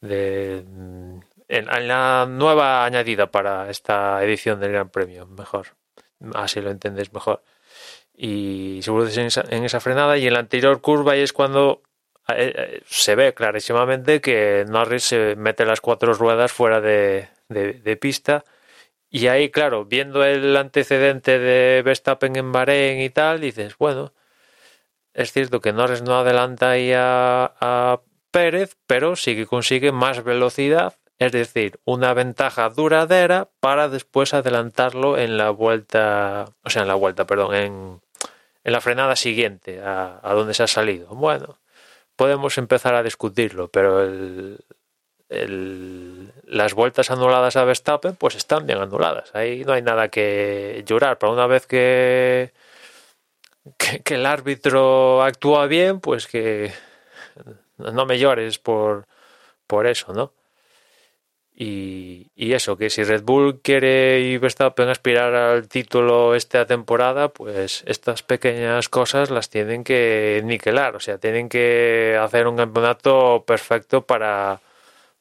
[0.00, 0.64] de,
[1.48, 5.68] en, la nueva añadida para esta edición del Gran Premio, mejor.
[6.34, 7.42] Así lo entendéis mejor.
[8.14, 11.32] Y se produce en esa, en esa frenada y en la anterior curva y es
[11.32, 11.82] cuando
[12.28, 17.96] eh, eh, se ve clarísimamente que Norris se mete las cuatro ruedas fuera de, de,
[17.96, 18.44] pista.
[19.10, 24.12] Y ahí, claro, viendo el antecedente de Verstappen en Bahrein y tal, dices, bueno,
[25.14, 30.24] es cierto que Norris no adelanta ahí a, a Pérez, pero sí que consigue más
[30.24, 36.88] velocidad es decir, una ventaja duradera para después adelantarlo en la vuelta, o sea, en
[36.88, 38.00] la vuelta, perdón, en,
[38.64, 41.08] en la frenada siguiente a, donde se ha salido.
[41.08, 41.58] Bueno,
[42.16, 44.58] podemos empezar a discutirlo, pero el,
[46.44, 49.34] las vueltas anuladas a Verstappen pues están bien anuladas.
[49.34, 51.18] Ahí no hay nada que llorar.
[51.18, 52.52] Para una vez que,
[53.78, 56.72] que, que el árbitro actúa bien, pues que
[57.78, 59.06] no me llores por,
[59.66, 60.32] por eso, ¿no?
[61.58, 67.82] Y, eso, que si Red Bull quiere y Verstappen aspirar al título esta temporada, pues
[67.86, 70.96] estas pequeñas cosas las tienen que niquelar.
[70.96, 74.60] O sea, tienen que hacer un campeonato perfecto para,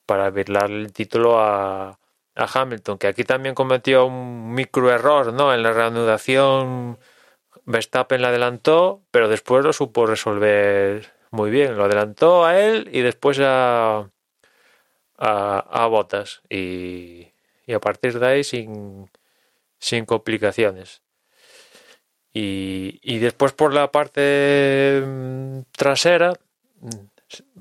[0.05, 1.99] para el título a,
[2.35, 5.53] a Hamilton, que aquí también cometió un micro error, ¿no?
[5.53, 6.97] En la reanudación
[7.65, 11.77] Verstappen la adelantó, pero después lo supo resolver muy bien.
[11.77, 14.09] Lo adelantó a él y después a
[15.17, 17.27] a, botas y,
[17.73, 19.09] a partir de ahí sin,
[19.79, 21.01] sin complicaciones.
[22.33, 26.33] Y, y, después por la parte mm, trasera,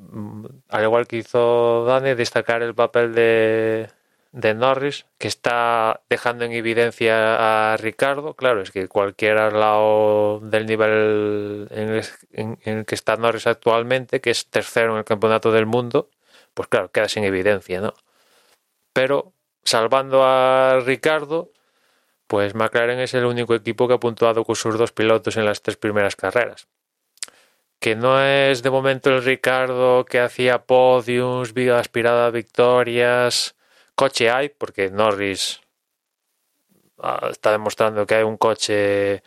[0.02, 3.88] mm, al igual que hizo Dani, destacar el papel de,
[4.32, 8.34] de Norris, que está dejando en evidencia a Ricardo.
[8.34, 14.20] Claro, es que cualquiera al lado del nivel en en el que está Norris actualmente,
[14.20, 16.10] que es tercero en el campeonato del mundo,
[16.54, 17.94] pues claro, queda sin evidencia, ¿no?
[18.92, 19.32] Pero
[19.64, 21.50] salvando a Ricardo,
[22.26, 25.62] pues McLaren es el único equipo que ha puntuado con sus dos pilotos en las
[25.62, 26.68] tres primeras carreras.
[27.80, 33.56] Que no es de momento el Ricardo que hacía podiums, aspirada a victorias.
[33.94, 35.60] Coche hay, porque Norris
[36.98, 39.22] ah, está demostrando que hay un coche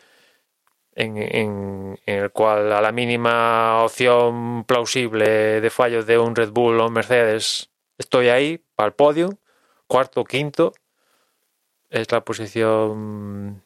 [0.97, 6.89] en, el cual a la mínima opción plausible de fallo de un Red Bull o
[6.89, 9.37] Mercedes estoy ahí para el podio,
[9.87, 10.73] cuarto, quinto,
[11.89, 13.63] es la posición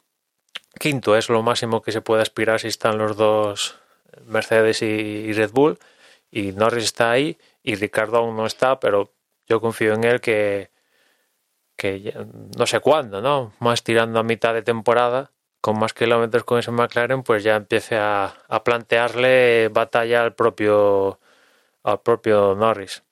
[0.78, 3.80] quinto, es lo máximo que se puede aspirar si están los dos
[4.26, 5.80] Mercedes y Red Bull.
[6.32, 9.14] Y Norris está ahí y Ricardo aún no está, pero
[9.48, 10.72] yo confío en él que,
[11.76, 12.14] que
[12.58, 13.54] no sé cuándo, ¿no?
[13.60, 15.32] Más tirando a mitad de temporada,
[15.62, 21.20] con más kilómetros con ese McLaren, pues ya empiece a, plantearle batalla al propio,
[21.84, 23.04] al propio Norris.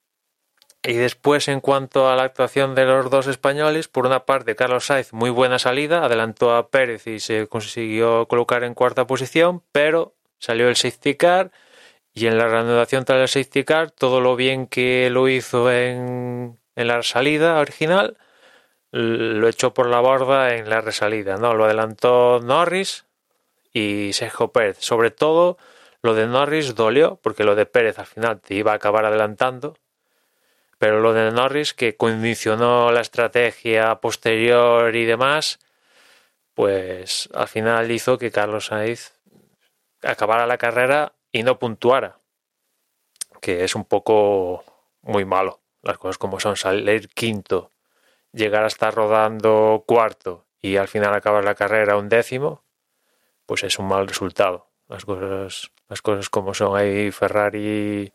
[0.83, 4.85] Y después, en cuanto a la actuación de los dos españoles, por una parte, Carlos
[4.85, 10.15] Sainz, muy buena salida, adelantó a Pérez y se consiguió colocar en cuarta posición, pero
[10.39, 11.51] salió el safety car
[12.13, 16.59] y en la reanudación tras el safety car, todo lo bien que lo hizo en,
[16.75, 18.17] en la salida original,
[18.91, 21.53] lo echó por la borda en la resalida, ¿no?
[21.53, 23.05] Lo adelantó Norris
[23.73, 24.77] y Sergio Pérez.
[24.79, 25.57] Sobre todo,
[26.01, 29.77] lo de Norris dolió, porque lo de Pérez al final te iba a acabar adelantando,
[30.77, 35.59] pero lo de Norris, que condicionó la estrategia posterior y demás,
[36.53, 39.13] pues al final hizo que Carlos Sainz
[40.01, 42.17] acabara la carrera y no puntuara,
[43.41, 44.63] que es un poco
[45.01, 45.59] muy malo.
[45.81, 47.71] Las cosas como son, salir quinto,
[48.33, 52.63] llegar a estar rodando cuarto y al final acabar la carrera un décimo,
[53.45, 54.67] pues es un mal resultado.
[54.87, 56.75] Las cosas, las cosas como son.
[56.75, 58.11] Ahí Ferrari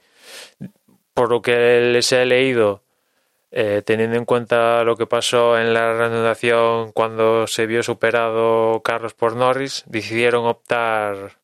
[1.15, 2.83] por lo que les he leído,
[3.53, 9.15] eh, teniendo en cuenta lo que pasó en la reanudación cuando se vio superado Carlos
[9.15, 11.39] por Norris, decidieron optar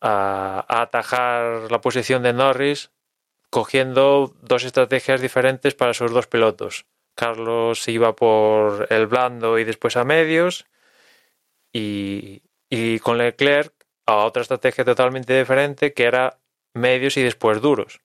[0.00, 2.90] a, a atajar la posición de Norris
[3.50, 6.86] cogiendo dos estrategias diferentes para sus dos pilotos.
[7.18, 10.66] Carlos iba por el blando y después a medios
[11.72, 13.72] y, y con Leclerc
[14.06, 16.38] a otra estrategia totalmente diferente que era
[16.74, 18.00] medios y después duros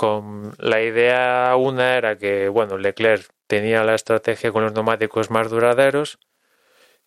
[0.00, 5.50] con la idea una era que, bueno, Leclerc tenía la estrategia con los neumáticos más
[5.50, 6.18] duraderos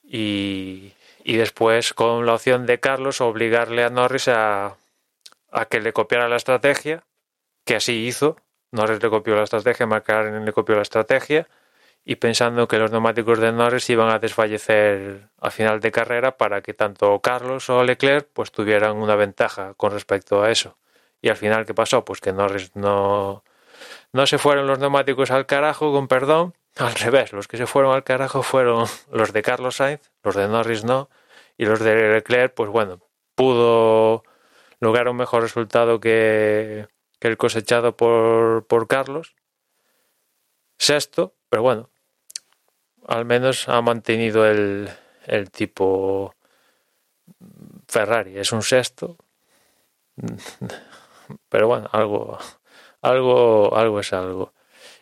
[0.03, 4.77] y, y después con la opción de Carlos obligarle a Norris a,
[5.51, 7.03] a que le copiara la estrategia,
[7.65, 8.35] que así hizo.
[8.73, 11.47] Norris le copió la estrategia, McLaren le copió la estrategia
[12.03, 16.61] y pensando que los neumáticos de Norris iban a desfallecer a final de carrera para
[16.61, 20.77] que tanto Carlos o Leclerc pues tuvieran una ventaja con respecto a eso.
[21.21, 22.03] Y al final, ¿qué pasó?
[22.03, 23.43] Pues que Norris no,
[24.11, 26.53] no se fueron los neumáticos al carajo, con perdón.
[26.77, 30.47] Al revés, los que se fueron al carajo fueron los de Carlos Sainz, los de
[30.47, 31.09] Norris no,
[31.57, 32.99] y los de Leclerc, pues bueno,
[33.35, 34.23] pudo
[34.79, 36.87] lograr un mejor resultado que,
[37.23, 39.33] que el cosechado por, por Carlos.
[40.77, 41.89] Sexto, pero bueno,
[43.07, 44.89] al menos ha mantenido el,
[45.25, 46.35] el tipo
[47.87, 48.37] Ferrari.
[48.37, 49.15] Es un sexto
[51.47, 52.37] pero bueno, algo,
[53.01, 54.53] algo, algo es algo.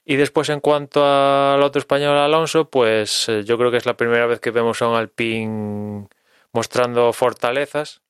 [0.05, 3.97] Y después en cuanto al otro español Alonso, pues eh, yo creo que es la
[3.97, 6.07] primera vez que vemos a un Alpine
[6.51, 8.03] mostrando fortalezas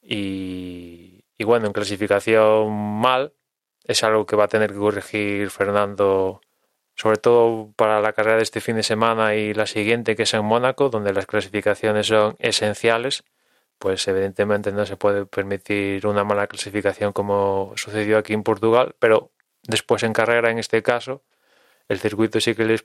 [0.00, 3.32] y, y bueno, en clasificación mal,
[3.84, 6.42] es algo que va a tener que corregir Fernando,
[6.94, 10.34] sobre todo para la carrera de este fin de semana y la siguiente, que es
[10.34, 13.24] en Mónaco, donde las clasificaciones son esenciales
[13.78, 19.30] pues evidentemente no se puede permitir una mala clasificación como sucedió aquí en Portugal, pero
[19.62, 21.22] después en carrera en este caso
[21.88, 22.84] el circuito sí que, les,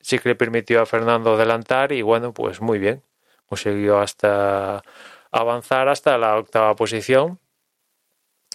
[0.00, 3.02] sí que le permitió a Fernando adelantar y bueno, pues muy bien,
[3.46, 4.82] consiguió hasta
[5.32, 7.39] avanzar hasta la octava posición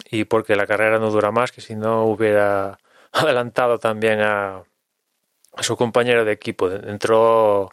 [0.10, 2.80] y porque la carrera no dura más que si no hubiera
[3.12, 4.64] adelantado también a,
[5.60, 7.72] su compañero de equipo, entró,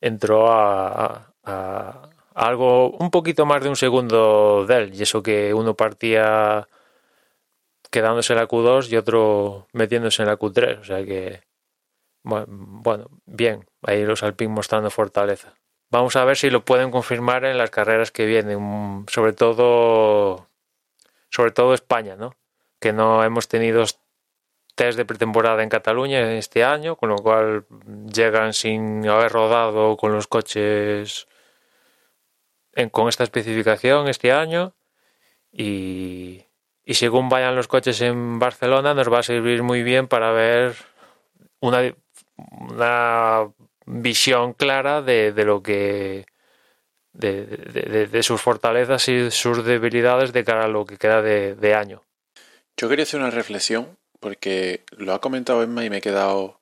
[0.00, 5.52] entró a, a algo un poquito más de un segundo de él, y eso que
[5.52, 6.68] uno partía
[7.90, 11.42] quedándose en la Q2 y otro metiéndose en la Q3, o sea que
[12.26, 15.54] bueno, bien, ahí los Alpine mostrando fortaleza.
[15.90, 20.45] Vamos a ver si lo pueden confirmar en las carreras que vienen, sobre todo
[21.36, 22.34] sobre todo España, ¿no?
[22.80, 23.84] Que no hemos tenido
[24.74, 27.66] test de pretemporada en Cataluña este año, con lo cual
[28.10, 31.28] llegan sin haber rodado con los coches
[32.90, 34.74] con esta especificación este año
[35.52, 36.44] y,
[36.84, 40.74] y, según vayan los coches en Barcelona nos va a servir muy bien para ver
[41.60, 41.80] una,
[42.36, 43.50] una
[43.86, 46.26] visión clara de, de lo que
[47.18, 51.74] de, de, de, sus fortalezas y sus debilidades de cara a lo que queda de,
[51.74, 52.02] año.
[52.76, 56.60] Yo quería hacer una reflexión porque lo ha comentado Emma y me he quedado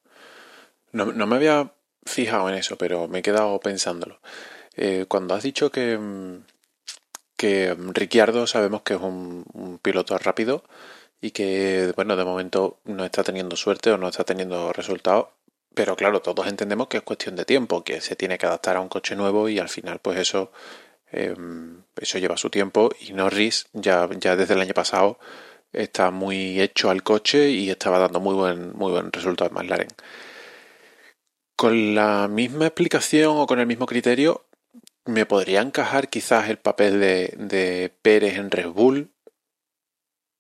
[0.93, 1.73] no, no me había
[2.07, 4.21] fijado en eso, pero me he quedado pensándolo.
[4.77, 6.45] Eh, cuando has dicho que, mm,
[7.37, 10.65] que Ricciardo sabemos que es un, un, piloto rápido
[11.21, 15.29] y que, bueno, de momento no está teniendo suerte o no está teniendo resultados,
[15.75, 18.81] pero claro, todos entendemos que es cuestión de tiempo, que se tiene que adaptar a
[18.81, 20.53] un coche nuevo y al final, pues eso
[21.17, 25.21] Em, eso lleva su tiempo y Norris ya, ya desde el año pasado
[25.73, 29.89] está muy hecho al coche y estaba dando muy buen, muy buen resultado en McLaren.
[31.57, 34.45] Con la misma explicación o con el mismo criterio,
[35.05, 39.11] me podría encajar quizás el papel de, de Pérez en Red Bull,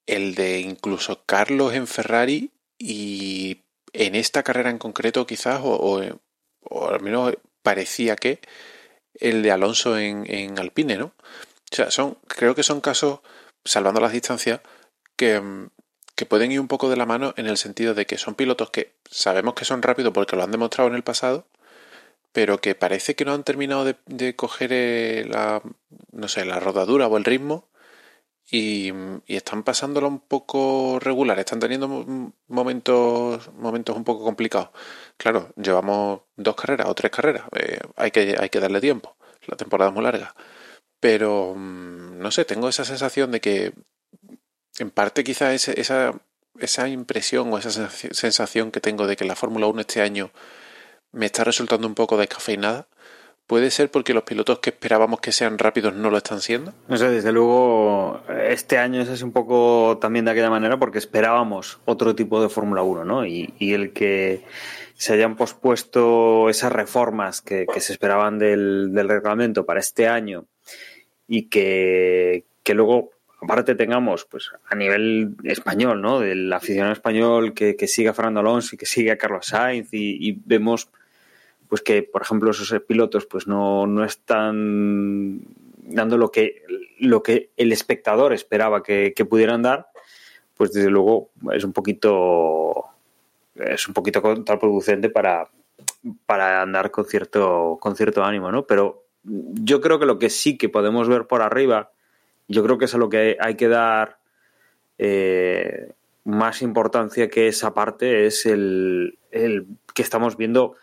[0.07, 3.63] el de incluso Carlos en Ferrari y
[3.95, 8.41] en esta carrera en concreto quizás, o, al menos parecía que
[9.15, 11.07] el de Alonso en, en, Alpine, ¿no?
[11.07, 13.21] O sea, son, creo que son casos,
[13.65, 14.61] salvando las distancias,
[15.17, 15.41] que,
[16.17, 18.71] que pueden ir un poco de la mano en el sentido de que son pilotos
[18.71, 21.47] que sabemos que son rápidos porque lo han demostrado en el pasado,
[22.33, 25.63] pero que parece que no han terminado de, de coger eh, la,
[26.11, 27.69] no sé, la rodadura o el ritmo
[28.51, 28.93] y,
[29.27, 31.89] están pasándolo un poco regular, están teniendo
[32.49, 34.71] momentos, momentos un poco complicados.
[35.17, 39.17] Claro, llevamos dos carreras o tres carreras, eh, hay, que, hay que darle tiempo,
[39.47, 40.35] la temporada es muy larga,
[41.01, 43.73] pero mm, no sé, tengo esa sensación de que
[44.79, 46.15] en parte quizás esa,
[46.59, 50.31] esa impresión o esa sensación que tengo de que la Fórmula 1 este año
[51.13, 52.89] me está resultando un poco descafeinada,
[53.47, 56.73] ¿Puede ser porque los pilotos que esperábamos que sean rápidos no lo están siendo?
[56.89, 61.79] No sé, desde luego este año es un poco también de aquella manera porque esperábamos
[61.85, 63.27] otro tipo de Fórmula 1, ¿no?
[63.27, 64.45] Y, el que
[64.95, 70.47] se hayan pospuesto esas reformas que, se esperaban del, reglamento para este año
[71.29, 73.11] y que, luego
[73.43, 76.21] aparte tengamos pues a nivel español, ¿no?
[76.21, 80.89] Del aficionado español que, que siga Fernando Alonso y que siga Carlos Sainz y vemos
[81.75, 85.41] pues que, por ejemplo, esos pilotos pues no, no están
[85.77, 86.63] dando lo que,
[87.01, 89.89] lo que el espectador esperaba que, que, pudieran dar,
[90.57, 92.85] pues desde luego es un poquito
[93.57, 95.49] es un poquito contraproducente para,
[96.27, 98.65] para andar con cierto, con cierto ánimo, ¿no?
[98.69, 101.91] Pero yo creo que lo que sí que podemos ver por arriba,
[102.47, 104.19] yo creo que es a lo que hay que dar
[104.99, 105.91] eh,
[106.23, 110.77] más importancia que esa parte, es el, el que estamos viendo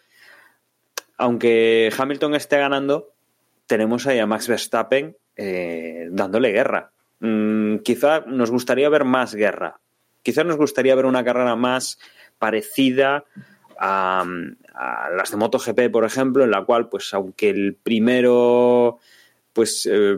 [1.22, 3.13] aunque Hamilton esté ganando,
[3.67, 6.91] tenemos ahí a Max Verstappen eh, dándole guerra.
[7.19, 9.80] Mm, quizá nos gustaría ver más guerra.
[10.24, 11.99] Quizá nos gustaría ver una carrera más
[12.39, 13.26] parecida
[13.78, 14.26] a,
[15.15, 18.97] las de MotoGP, por ejemplo, en la cual, pues, aunque el primero,
[19.53, 20.17] pues, eh,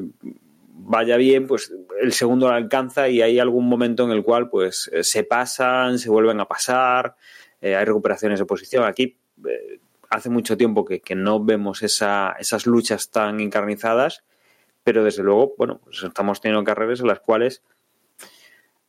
[0.70, 4.90] vaya bien, pues el segundo lo alcanza y hay algún momento en el cual, pues,
[5.02, 7.16] se pasan, se vuelven a pasar,
[7.60, 8.86] eh, hay recuperaciones de posición.
[8.86, 9.80] Aquí eh,
[10.14, 14.24] hace mucho tiempo que, no vemos esa, esas luchas tan encarnizadas,
[14.84, 17.64] pero desde luego, bueno, pues estamos teniendo carreras en las cuales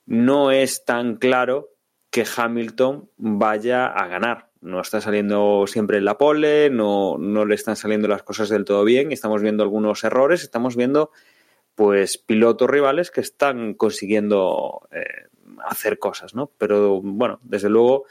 [0.05, 1.71] no es tan claro
[2.11, 4.51] que Hamilton vaya a ganar.
[4.61, 8.67] No está saliendo siempre en la pole, no, no le están saliendo las cosas del
[8.67, 11.11] todo bien, estamos viendo algunos errores, estamos viendo
[11.75, 15.29] pues pilotos rivales que están consiguiendo eh,
[15.65, 16.51] hacer cosas, ¿no?
[16.59, 18.05] Pero bueno, desde luego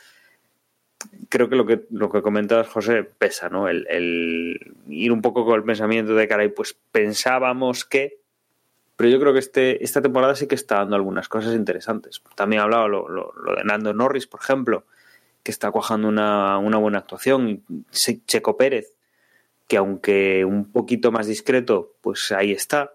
[1.30, 3.68] creo que lo que lo que comentabas, José, pesa, ¿no?
[3.68, 8.20] El, ir un poco con el pensamiento de caray, pues pensábamos que.
[8.96, 12.22] Pero yo creo que este, esta temporada sí que está dando algunas cosas interesantes.
[12.36, 14.86] También he hablado lo, lo, lo de Nando Norris, por ejemplo,
[15.42, 17.64] que está cuajando una, una buena actuación.
[17.92, 18.96] Checo Pérez,
[19.68, 22.94] que aunque un poquito más discreto, pues ahí está.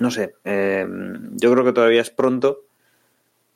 [0.00, 0.86] No sé, eh,
[1.32, 2.64] yo creo que todavía es pronto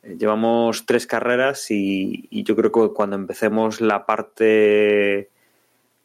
[0.06, 5.30] Llevamos tres carreras y, yo creo que cuando empecemos la parte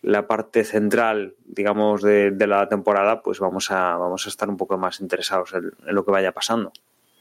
[0.01, 4.77] la parte central, digamos, de, la temporada, pues vamos a, vamos a estar un poco
[4.77, 6.71] más interesados en, en lo que vaya pasando.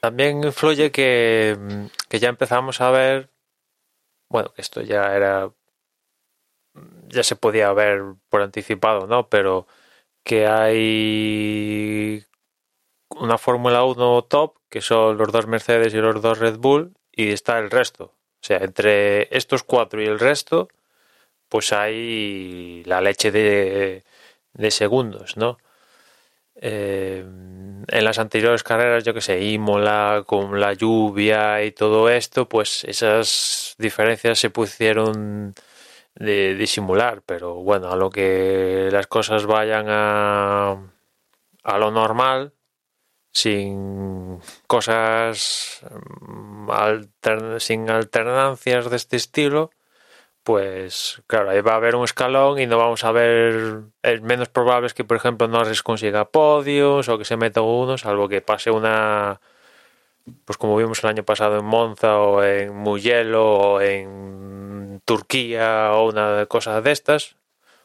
[0.01, 1.59] También influye que,
[2.09, 3.31] que, ya empezamos a ver,
[4.29, 5.51] bueno, que esto ya era,
[7.09, 9.29] ya se podía ver por anticipado, ¿no?
[9.29, 9.67] Pero
[10.23, 12.25] que hay
[13.11, 17.31] una Fórmula 1 top, que son los dos Mercedes y los dos Red Bull, y
[17.33, 18.05] está el resto.
[18.41, 20.69] O sea, entre estos cuatro y el resto,
[21.49, 24.05] pues hay la leche de,
[24.55, 25.59] de segundos, ¿no?
[26.61, 27.25] Eh,
[27.89, 32.85] en las anteriores carreras, yo que sé, Imola, con la lluvia y todo esto, pues
[32.85, 35.55] esas diferencias se pusieron
[36.17, 40.73] de disimular, pero bueno, a lo que las cosas vayan a,
[41.63, 42.53] a lo normal,
[43.33, 45.83] sin cosas
[46.69, 49.71] altern sin alternancias de este estilo,
[50.49, 54.49] pues claro, ahí va a haber un escalón y no vamos a ver, es menos
[54.49, 58.41] probable es que por ejemplo Norris consiga podios o que se meta uno, salvo que
[58.41, 59.41] pase una,
[60.45, 66.09] pues como vimos el año pasado en Monza o en Mugello o en Turquía o
[66.09, 67.37] una cosa de estas,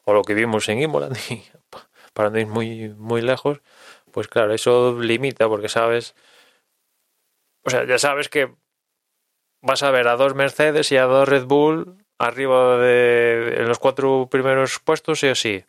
[0.05, 1.09] o lo que vimos en Imola,
[2.13, 3.59] para no ir muy, muy lejos,
[4.13, 6.15] pues claro, eso limita porque sabes,
[7.65, 8.55] o sea, ya sabes que
[9.61, 13.79] vas a ver a dos Mercedes y a dos Red Bull arriba de en los
[13.79, 15.65] cuatro primeros puestos, sí o sí.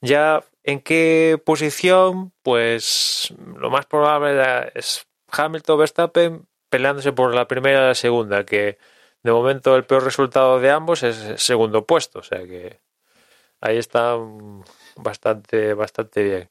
[0.00, 7.84] Ya en qué posición, pues lo más probable es Hamilton Verstappen peleándose por la primera
[7.84, 8.78] y la segunda, que
[9.22, 12.80] de momento el peor resultado de ambos es el segundo puesto, o sea que
[13.60, 14.16] ahí está
[14.96, 16.50] bastante, bastante bien.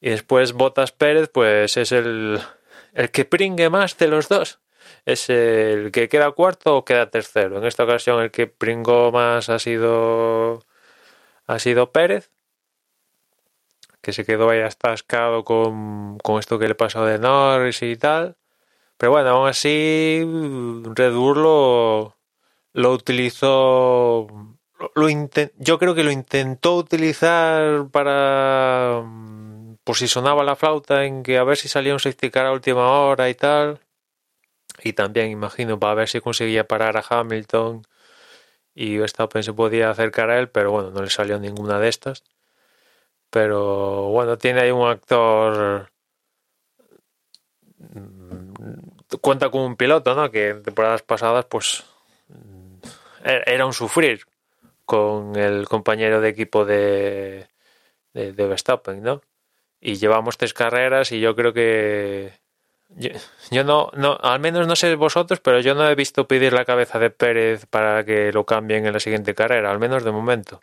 [0.00, 2.40] Y después Botas Pérez, pues es el,
[2.92, 4.60] el que pringue más de los dos.
[5.04, 7.58] Es el que queda cuarto o queda tercero.
[7.58, 10.64] En esta ocasión el que pringó más ha sido
[11.46, 12.30] ha sido Pérez,
[14.02, 18.36] que se quedó ahí atascado con, con esto que le pasó de Norris y tal.
[18.98, 20.22] Pero bueno, aún así
[20.94, 22.16] Red Bull lo,
[22.74, 24.26] lo utilizó
[24.94, 25.08] lo
[25.58, 29.02] yo creo que lo intentó utilizar para
[29.88, 32.52] por si sonaba la flauta en que a ver si salía un safety car a
[32.52, 33.80] última hora y tal.
[34.84, 37.86] Y también imagino para ver si conseguía parar a Hamilton
[38.74, 42.22] y Verstappen se podía acercar a él pero bueno no le salió ninguna de estas.
[43.30, 45.90] Pero bueno tiene ahí un actor
[47.78, 48.52] mm,
[49.22, 51.84] cuenta con un piloto no que en temporadas pasadas pues
[52.28, 52.76] mm,
[53.24, 54.26] era un sufrir
[54.84, 57.48] con el compañero de equipo de,
[58.12, 59.22] de, Verstappen, ¿no?
[59.80, 62.32] Y llevamos tres carreras y yo creo que
[63.50, 66.64] yo, no, no, al menos no sé vosotros, pero yo no he visto pedir la
[66.64, 70.60] cabeza de Pérez para que lo cambien en la siguiente carrera, al menos de momento.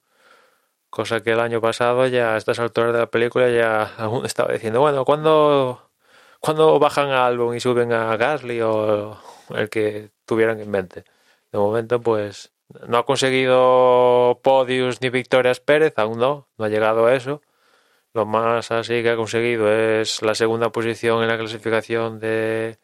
[0.89, 4.53] Cosa que el año pasado ya a estas alturas de la película ya aún estaba
[4.53, 5.91] diciendo, bueno, ¿cuándo,
[6.39, 9.17] ¿cuándo bajan a Albon y suben a Gasly o
[9.55, 11.03] el que tuvieran en mente?
[11.51, 12.53] De momento, pues
[12.87, 17.41] no ha conseguido podios ni victorias Pérez, aún no, no ha llegado a eso.
[18.15, 22.79] Lo más así que ha conseguido es la segunda posición en la clasificación de,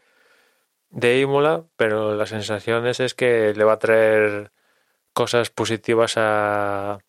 [0.89, 4.51] de Imola, pero las sensaciones es que le va a traer
[5.13, 6.99] cosas positivas a,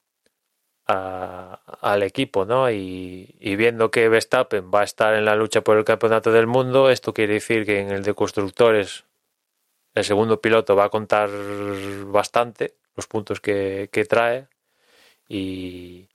[0.87, 2.71] al equipo, ¿no?
[2.71, 6.47] Y, y, viendo que Verstappen va a estar en la lucha por el campeonato del
[6.47, 9.05] mundo, esto quiere decir que en el de constructores
[9.95, 11.29] el segundo piloto va a contar
[12.07, 14.49] bastante los puntos que, trae
[15.29, 16.09] y,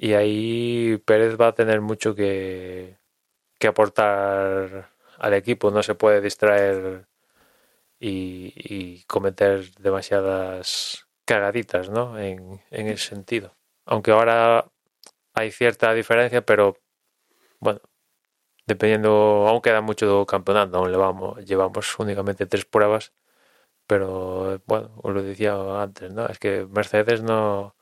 [0.00, 2.98] y, ahí Pérez va a tener mucho que,
[3.58, 5.70] que aportar al equipo.
[5.70, 7.06] No se puede distraer
[8.00, 12.18] y, cometer demasiadas cagaditas ¿no?
[12.18, 13.56] en, en ese sentido.
[13.86, 14.66] Aunque ahora
[15.34, 16.76] hay cierta diferencia, pero
[17.60, 17.80] bueno,
[18.66, 23.12] dependiendo, aún queda mucho campeonato, aún vamos, llevamos únicamente tres pruebas,
[23.86, 26.26] pero bueno, os lo decía antes, ¿no?
[26.28, 27.76] Es que Mercedes no...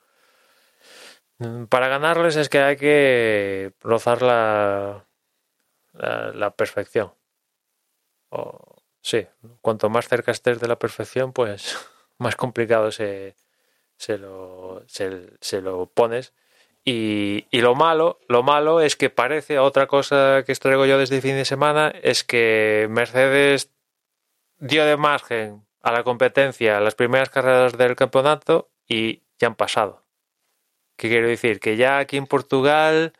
[1.69, 5.07] Para ganarles es que hay que rozar la,
[5.93, 7.13] la, perfección.
[8.31, 9.27] O, sí,
[9.61, 11.79] cuanto más cerca estés de la perfección, pues
[12.19, 13.37] más complicado se,
[13.97, 16.33] se, lo, se, lo pones
[16.85, 21.23] y, lo malo, lo malo es que parece, otra cosa que traigo yo desde el
[21.23, 23.71] fin de semana, es que Mercedes
[24.59, 30.08] dio de margen a la competencia las primeras carreras del campeonato y ya han pasado.
[30.99, 31.61] ¿Qué quiero decir?
[31.61, 33.13] Que ya aquí en Portugal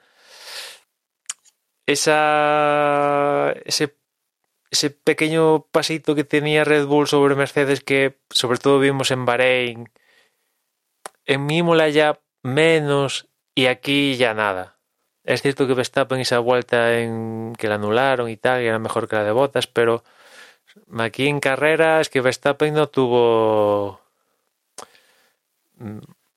[1.87, 2.05] ese,
[4.71, 9.91] ese pequeño pasito que tenía Red Bull sobre Mercedes que sobre todo vimos en Bahrein,
[11.25, 14.79] en Mímola ya menos y aquí ya nada.
[15.25, 19.09] Es cierto que Verstappen esa vuelta en que la anularon y tal, y era mejor
[19.09, 20.03] que la de Botas, pero
[20.99, 24.01] aquí en carrera es que Verstappen no tuvo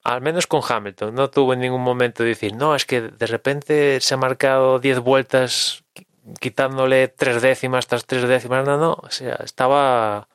[0.03, 3.27] al menos con Hamilton, no tuvo en ningún momento de decir, no, es que de
[3.27, 5.83] repente se ha marcado 10 vueltas
[6.39, 10.27] quitándole tres décimas tras tres décimas, no, no, o sea, estaba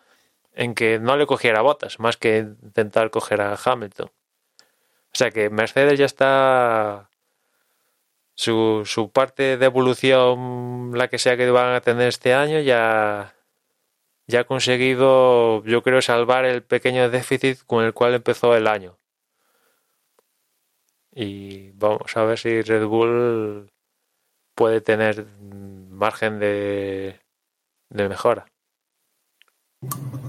[0.54, 4.08] en que no le cogiera botas, más que intentar coger a Hamilton.
[4.08, 7.10] O sea que Mercedes ya está
[8.34, 13.34] su, su parte de evolución, la que sea que van a tener este año, ya,
[14.26, 18.98] ya ha conseguido, yo creo, salvar el pequeño déficit con el cual empezó el año.
[21.18, 23.70] Y vamos a ver si Red Bull
[24.54, 25.24] puede tener
[25.88, 27.18] margen de,
[27.88, 28.44] de mejora.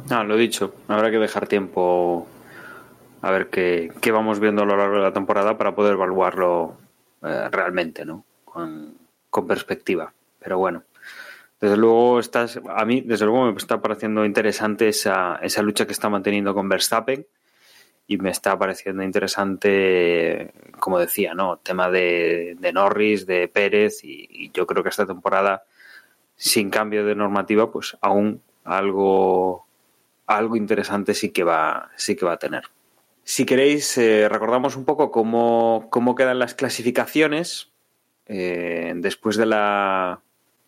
[0.09, 2.25] No, lo dicho, habrá que dejar tiempo
[3.21, 6.77] a ver qué, vamos viendo a lo largo de la temporada para poder evaluarlo
[7.21, 8.23] eh, realmente, ¿no?
[8.45, 8.95] Con,
[9.45, 10.13] perspectiva.
[10.39, 10.83] Pero bueno,
[11.59, 15.91] desde luego estás, a mí desde luego me está pareciendo interesante esa, esa lucha que
[15.91, 17.27] está manteniendo con Verstappen
[18.07, 21.57] y me está pareciendo interesante, como decía, ¿no?
[21.57, 25.63] Tema de, Norris, de Pérez y, y, yo creo que esta temporada,
[26.35, 29.67] sin cambio de normativa, pues aún algo,
[30.25, 32.63] algo interesante sí que va, sí que va a tener.
[33.23, 37.73] Si queréis, eh, recordamos un poco cómo, cómo quedan las clasificaciones
[38.25, 40.21] eh, después, de la,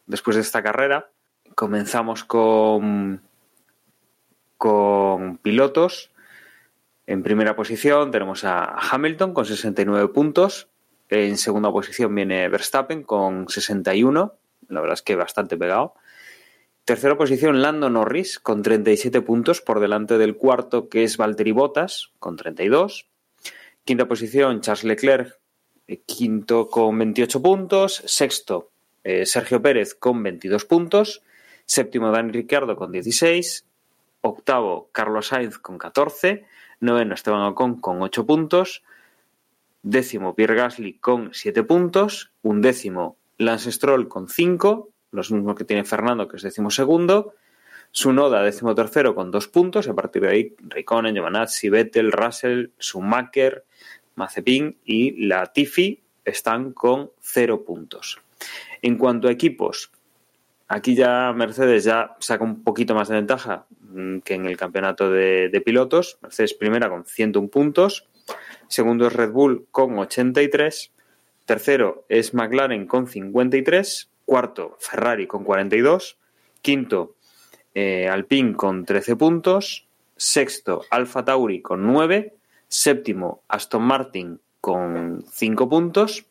[0.08, 1.10] después de esta carrera.
[1.56, 3.22] Comenzamos con,
[4.58, 6.12] con pilotos.
[7.10, 10.68] En primera posición tenemos a Hamilton con 69 puntos.
[11.10, 14.36] En segunda posición viene Verstappen con 61.
[14.68, 15.96] La verdad es que bastante pegado.
[16.86, 22.12] Tercera posición, Lando Norris, con 37 puntos por delante del cuarto, que es Valtteri Bottas,
[22.20, 23.08] con 32.
[23.86, 25.40] Quinta posición, Charles Leclerc,
[25.88, 28.04] eh, quinto con 28 puntos.
[28.06, 28.70] Sexto,
[29.04, 31.24] eh, Sergio Pérez, con 22 puntos.
[31.66, 33.66] Séptimo, Dani Ricciardo, con 16.
[34.22, 36.46] Octavo, Carlos Sainz, con 14.
[36.80, 38.84] Noveno, Esteban Ocon, con 8 puntos.
[39.82, 42.32] Décimo, Pierre Gasly, con 7 puntos.
[42.42, 47.34] Undécimo, Lance Stroll, con 5 los mismos que tiene Fernando, que es decimosegundo.
[47.92, 49.88] Sunoda, decimotercero, con dos puntos.
[49.88, 53.66] A partir de ahí, Raikkonen, Giovanazzi, Vettel, Russell, Schumacher,
[54.16, 58.22] Mazepin y Latifi están con cero puntos.
[58.82, 59.92] En cuanto a equipos,
[60.68, 63.66] aquí ya Mercedes ya saca un poquito más de ventaja
[64.24, 66.18] que en el campeonato de, de pilotos.
[66.22, 68.08] Mercedes primera con 101 puntos.
[68.68, 70.92] Segundo es Red Bull con 83.
[71.46, 74.10] Tercero es McLaren con 53.
[74.26, 76.18] Cuarto, Ferrari con 42.
[76.62, 77.16] Quinto,
[77.74, 79.88] eh, Alpine con 13 puntos.
[80.16, 82.36] Sexto, Alfa Tauri con 9.
[82.68, 86.26] Séptimo, Aston Martin con 5 puntos.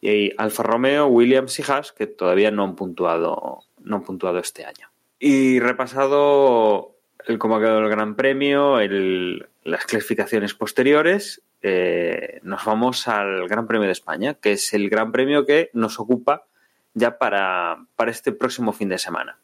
[0.00, 4.64] Y Alfa Romeo, Williams y Haas, que todavía no han puntuado, no han puntuado este
[4.64, 4.88] año.
[5.18, 12.64] Y repasado el cómo ha quedado el Gran Premio, el, las clasificaciones posteriores, eh, nos
[12.64, 16.46] vamos al Gran Premio de España, que es el Gran Premio que nos ocupa
[16.94, 19.38] ya para, para este próximo fin de semana.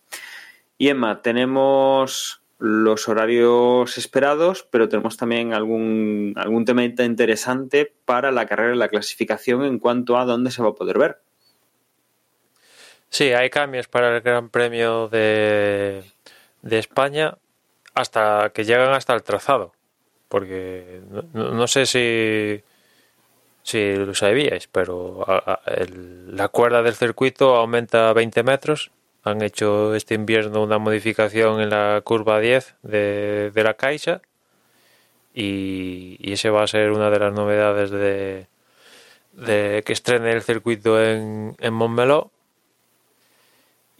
[0.78, 8.46] Y Emma, tenemos los horarios esperados, pero tenemos también algún, algún tema interesante para la
[8.46, 11.20] carrera y la clasificación en cuanto a dónde se va a poder ver.
[13.10, 16.02] Sí, hay cambios para el Gran Premio de,
[16.62, 17.36] de España
[17.96, 19.72] hasta que llegan hasta el trazado.
[20.28, 21.00] Porque
[21.32, 22.62] no, sé si
[23.62, 25.26] si lo sabíais, pero
[26.28, 28.92] la cuerda del circuito aumenta 20 metros.
[29.24, 34.20] Han hecho este invierno una modificación en la curva 10 de, de la Caixa
[35.34, 38.46] y, y ese va a ser una de las novedades de,
[39.32, 42.30] de que estrene el circuito en, en Montmeló.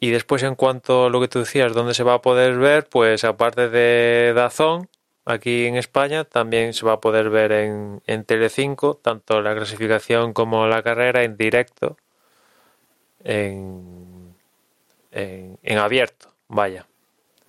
[0.07, 2.87] Y después, en cuanto a lo que tú decías, dónde se va a poder ver,
[2.89, 4.89] pues aparte de Dazón,
[5.25, 10.33] aquí en España también se va a poder ver en, en Telecinco, tanto la clasificación
[10.33, 11.97] como la carrera en directo,
[13.25, 14.37] en,
[15.11, 16.87] en, en abierto, vaya.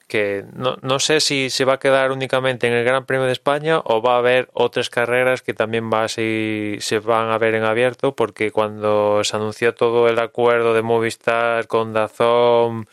[0.07, 3.33] Que no, no, sé si se va a quedar únicamente en el Gran Premio de
[3.33, 7.37] España o va a haber otras carreras que también va a si, se van a
[7.37, 12.87] ver en abierto, porque cuando se anunció todo el acuerdo de Movistar con Dazón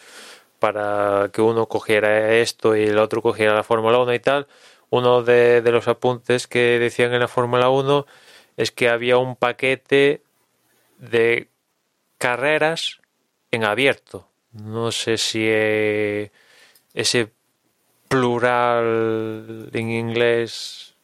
[0.58, 4.48] para que uno cogiera esto y el otro cogiera la Fórmula 1 y tal,
[4.90, 8.06] uno de, los apuntes que decían en la Fórmula 1
[8.56, 10.22] es que había un paquete
[10.98, 11.48] de
[12.18, 13.00] carreras
[13.50, 14.28] en abierto.
[14.52, 16.30] No sé si eh,
[16.94, 17.30] ese
[18.08, 20.94] plural en inglés.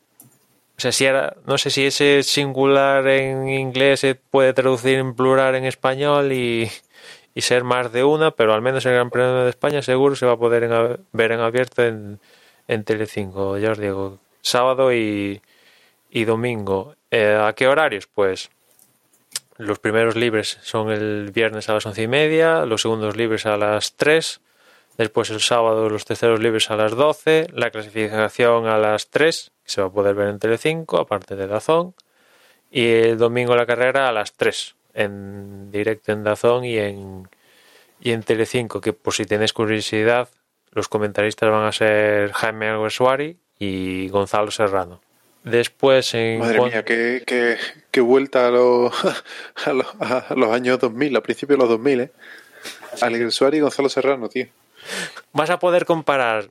[0.78, 5.14] O sea, si era, no sé si ese singular en inglés se puede traducir en
[5.14, 6.70] plural en español y,
[7.34, 10.26] y ser más de una, pero al menos el Gran Premio de España seguro se
[10.26, 12.18] va a poder en, ver en abierto en,
[12.66, 15.42] en Telecinco, ya os digo, sábado y,
[16.10, 16.94] y domingo.
[17.10, 18.06] Eh, ¿A qué horarios?
[18.06, 18.50] Pues
[19.58, 23.56] los primeros libres son el viernes a las once y media, los segundos libres a
[23.56, 24.40] las tres,
[25.00, 29.70] después el sábado los terceros libres a las doce, la clasificación a las tres, que
[29.70, 31.94] se va a poder ver en Telecinco, aparte de Dazón,
[32.70, 37.28] y el domingo la carrera a las tres, en directo en Dazón y en,
[38.00, 40.28] y en Telecinco, que por si tenéis curiosidad,
[40.72, 45.00] los comentaristas van a ser Jaime Alguersuari y Gonzalo Serrano.
[45.44, 47.56] Después, en Madre mía, qué, qué,
[47.90, 48.92] qué vuelta a los,
[49.64, 52.10] a, los, a los años 2000, a principios de los 2000, ¿eh?
[53.00, 54.46] Alguersuari y Gonzalo Serrano, tío.
[55.32, 56.50] Vas a poder comparar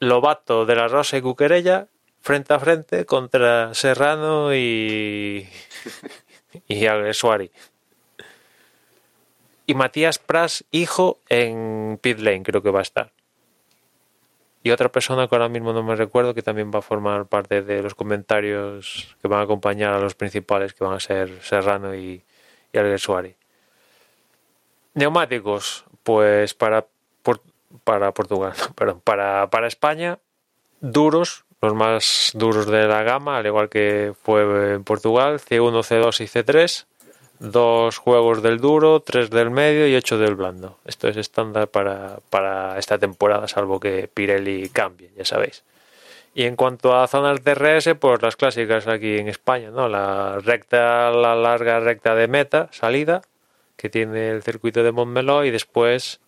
[0.00, 1.88] Lobato de la Rosa y Cuquerella
[2.20, 5.48] frente a frente contra Serrano y,
[6.68, 7.50] y Alguersuari.
[9.66, 13.12] Y Matías Pras, hijo, en Pit Lane creo que va a estar.
[14.62, 17.62] y otra persona que ahora mismo no me recuerdo que también va a formar parte
[17.62, 21.94] de los comentarios que van a acompañar a los principales que van a ser Serrano
[21.94, 22.24] y,
[22.72, 23.34] y Alguersuari.
[24.94, 26.86] Neumáticos, pues para,
[27.84, 30.18] para Portugal, perdón, para, para España,
[30.80, 36.20] duros, los más duros de la gama, al igual que fue en Portugal, C1, C2
[36.20, 36.86] y C3
[37.38, 40.78] dos juegos del duro, tres del medio y ocho del blando.
[40.84, 45.64] Esto es estándar para, para esta temporada, salvo que Pirelli cambie, ya sabéis.
[46.34, 49.88] Y en cuanto a zonas DRS, pues las clásicas aquí en España, ¿no?
[49.88, 53.22] La recta, la larga recta de meta, salida,
[53.76, 56.20] que tiene el circuito de Montmeló, y después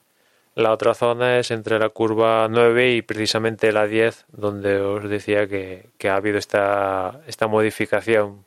[0.54, 5.46] la otra zona es entre la curva 9 y precisamente la 10, donde os decía
[5.46, 8.44] que, que ha habido esta, esta modificación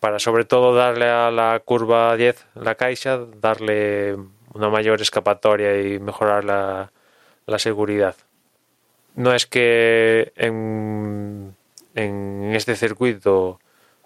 [0.00, 4.16] para sobre todo darle a la curva 10, la caixa, darle
[4.54, 6.92] una mayor escapatoria y mejorar la,
[7.46, 8.16] la seguridad.
[9.14, 11.56] No es que en,
[11.94, 13.60] en este circuito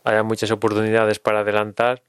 [0.05, 2.03] haya muchas oportunidades para adelantar,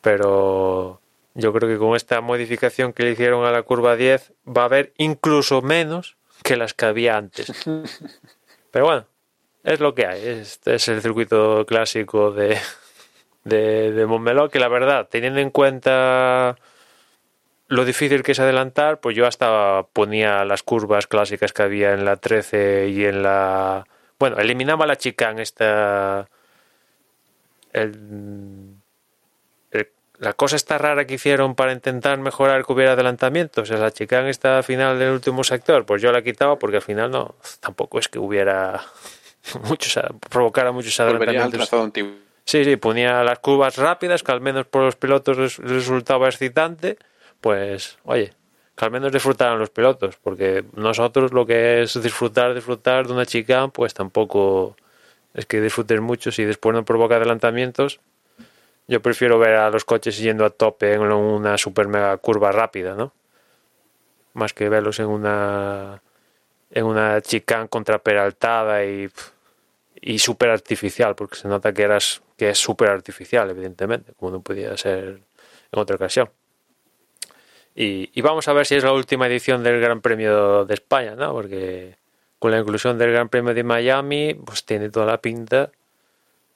[0.00, 1.00] pero
[1.34, 4.66] yo creo que con esta modificación que le hicieron a la curva 10 va a
[4.66, 7.52] haber incluso menos que las que había antes.
[8.70, 9.06] Pero bueno,
[9.64, 10.26] es lo que hay.
[10.26, 12.58] Este es el circuito clásico de,
[13.44, 16.56] de, de Montmeló, que la verdad, teniendo en cuenta
[17.68, 22.04] lo difícil que es adelantar, pues yo hasta ponía las curvas clásicas que había en
[22.04, 23.86] la 13 y en la...
[24.18, 26.28] Bueno, eliminaba la chicane esta...
[27.74, 28.67] El,
[30.18, 33.62] la cosa está rara que hicieron para intentar mejorar que hubiera adelantamientos.
[33.62, 36.82] O sea, la chicane esta final del último sector, pues yo la quitaba porque al
[36.82, 38.82] final no, tampoco es que hubiera
[39.64, 39.98] muchos,
[40.28, 41.60] provocara muchos adelantamientos.
[42.44, 46.96] Sí, sí, ponía las curvas rápidas, que al menos por los pilotos les resultaba excitante.
[47.40, 48.32] Pues, oye,
[48.74, 53.26] que al menos disfrutaran los pilotos, porque nosotros lo que es disfrutar, disfrutar de una
[53.26, 54.76] chica, pues tampoco
[55.34, 58.00] es que disfruten mucho si después no provoca adelantamientos.
[58.88, 62.94] Yo prefiero ver a los coches yendo a tope en una super mega curva rápida,
[62.94, 63.12] ¿no?
[64.34, 66.02] Más que verlos en una
[66.70, 69.08] en una chicane contraperaltada y
[70.00, 74.40] y súper artificial, porque se nota que, eras, que es súper artificial, evidentemente, como no
[74.40, 75.20] podía ser
[75.72, 76.30] en otra ocasión.
[77.74, 81.14] Y, y, vamos a ver si es la última edición del Gran Premio de España,
[81.14, 81.32] ¿no?
[81.32, 81.96] Porque
[82.38, 85.70] con la inclusión del Gran Premio de Miami, pues tiene toda la pinta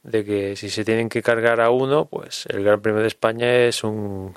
[0.02, 3.54] de que si se tienen que cargar a uno, pues el Gran Premio de España
[3.66, 4.34] es un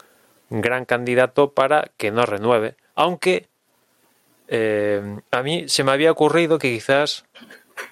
[0.50, 2.76] gran candidato para que no renueve.
[2.96, 3.48] Aunque
[4.48, 7.26] eh, a mí se me había ocurrido que quizás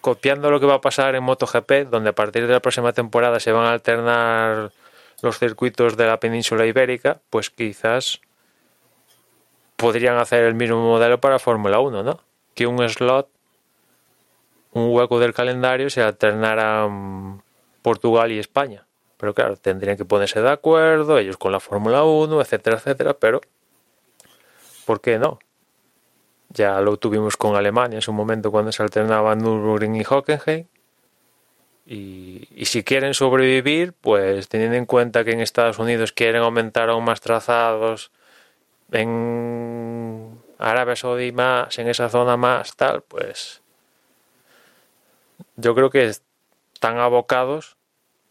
[0.01, 3.39] copiando lo que va a pasar en MotoGP, donde a partir de la próxima temporada
[3.39, 4.71] se van a alternar
[5.21, 8.21] los circuitos de la península ibérica, pues quizás
[9.75, 12.19] podrían hacer el mismo modelo para Fórmula 1, ¿no?
[12.53, 13.29] Que un slot,
[14.73, 16.87] un hueco del calendario se alternara
[17.83, 18.87] Portugal y España.
[19.17, 23.41] Pero claro, tendrían que ponerse de acuerdo, ellos con la Fórmula 1, etcétera, etcétera, pero
[24.85, 25.39] ¿por qué no?
[26.49, 30.65] Ya lo tuvimos con Alemania en su momento cuando se alternaban Nürburgring y Hockenheim.
[31.85, 36.89] Y, y, si quieren sobrevivir, pues teniendo en cuenta que en Estados Unidos quieren aumentar
[36.89, 38.11] aún más trazados,
[38.91, 43.61] en Arabia Saudí más, en esa zona más, tal, pues
[45.55, 46.11] yo creo que
[46.83, 47.77] están abocados.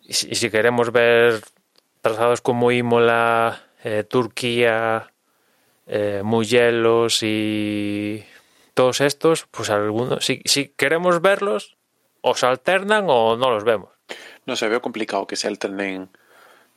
[0.03, 1.43] Y si, queremos ver
[2.03, 5.11] trazados como Imola, eh, Turquía,
[5.87, 6.23] eh,
[7.23, 8.25] y
[8.75, 11.79] todos estos, pues algunos, si, queremos verlos,
[12.21, 13.89] o se alternan o no los vemos.
[14.45, 16.11] No se ve complicado que se alternen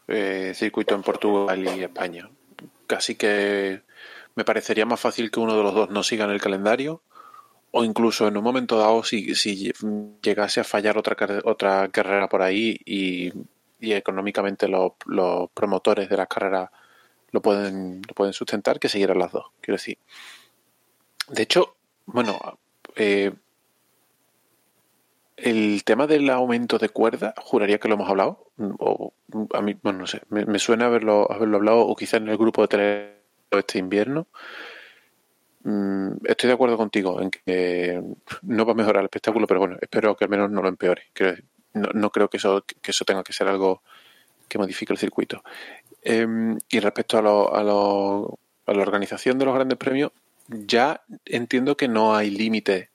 [0.07, 2.29] eh, circuito en Portugal y España.
[2.87, 3.81] Casi que
[4.35, 7.01] me parecería más fácil que uno de los dos no siga en el calendario
[7.77, 9.73] o incluso en un momento dado si, si
[10.21, 13.33] llegase a fallar otra, otra carrera por ahí y,
[13.81, 16.69] y económicamente los, los promotores de las carreras
[17.31, 19.97] lo pueden, lo pueden sustentar, que siguieran las dos, quiero decir.
[21.27, 22.39] De hecho, bueno,
[22.95, 23.33] eh,
[25.35, 29.11] el tema del aumento de cuerda, juraría que lo hemos hablado, o
[29.53, 32.61] a mí, bueno, no sé, me, suena haberlo, haberlo hablado, o quizás en el grupo
[32.61, 33.15] de tele
[33.51, 34.27] este invierno.
[35.65, 37.99] Mm, estoy de acuerdo contigo en que
[38.43, 41.03] no va a mejorar el espectáculo, pero bueno, espero que al menos no lo empeore.
[41.73, 43.81] No, no creo que eso, que eso tenga que ser algo
[44.47, 45.43] que modifique el circuito.
[46.03, 50.11] Em, y respecto a, lo, a, lo, a la organización de los grandes premios,
[50.47, 52.89] ya entiendo que no hay límite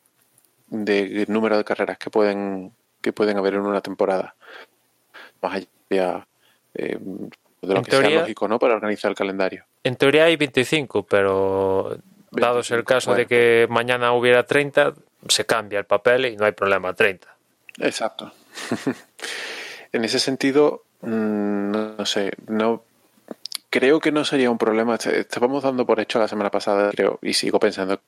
[0.69, 4.35] de número de carreras que pueden que pueden haber en una temporada.
[5.43, 6.27] Más allá
[6.75, 7.31] em,
[7.63, 8.59] de lo que sea lógico, ¿no?
[8.59, 9.65] Para organizar el calendario.
[9.83, 11.99] En teoría hay 25, pero
[12.31, 14.95] Dado el caso de que mañana hubiera 30,
[15.29, 17.27] se cambia el papel y no hay problema 30.
[17.79, 18.33] Exacto.
[19.93, 22.85] en ese sentido, mm, no sé, no
[23.71, 24.97] creo que no sería un problema.
[24.97, 28.01] Estábamos dando por hecho la semana pasada, creo, y sigo pensando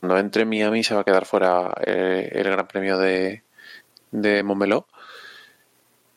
[0.00, 3.42] cuando entre Miami se va a quedar fuera eh, el Gran Premio de,
[4.10, 4.86] de Montmeló.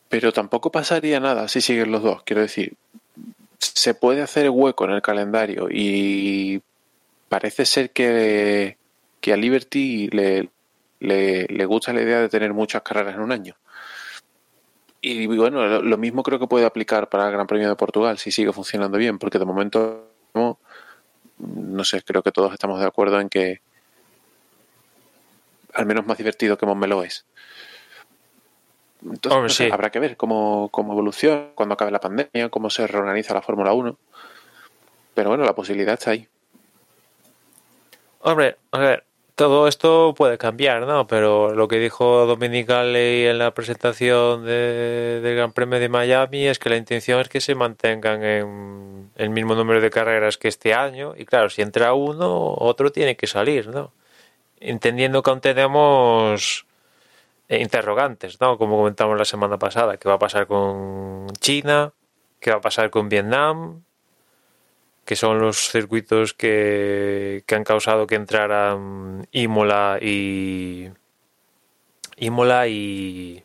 [0.10, 2.24] Pero tampoco pasaría nada si siguen los dos.
[2.24, 2.74] Quiero decir,
[3.60, 6.62] se puede hacer hueco en el calendario y
[7.30, 8.78] parece ser que,
[9.32, 10.50] a Liberty le,
[11.00, 13.56] le, gusta la idea de tener muchas carreras en un año.
[15.02, 18.32] Y bueno, lo, mismo creo que puede aplicar para el Gran Premio de Portugal si
[18.32, 23.30] sigue funcionando bien, porque de momento, no sé, creo que todos estamos de acuerdo en
[23.30, 23.62] que
[25.74, 27.26] al menos más divertido que Montmeló es.
[29.06, 33.42] Entonces, habrá que ver cómo, cómo evoluciona, cuando acabe la pandemia, cómo se reorganiza la
[33.42, 33.98] Fórmula 1.
[35.14, 36.28] Pero bueno, la posibilidad está ahí.
[38.20, 39.06] Hombre, a ver,
[39.36, 41.08] todo esto puede cambiar, ¿no?
[41.08, 46.60] Pero lo que dijo Dominicali en la presentación de, del Gran Premio de Miami es
[46.60, 50.74] que la intención es que se mantengan en el mismo número de carreras que este
[50.74, 51.14] año.
[51.18, 53.94] Y claro, si entra uno, otro tiene que salir, ¿no?
[54.60, 56.66] Entendiendo que aún tenemos
[57.48, 58.58] interrogantes, ¿no?
[58.58, 61.94] Como comentamos la semana pasada, ¿qué va a pasar con China?
[62.42, 63.84] ¿Qué va a pasar con Vietnam?
[65.10, 70.88] Que son los circuitos que, han causado que entraran Imola y
[72.18, 73.44] Imola y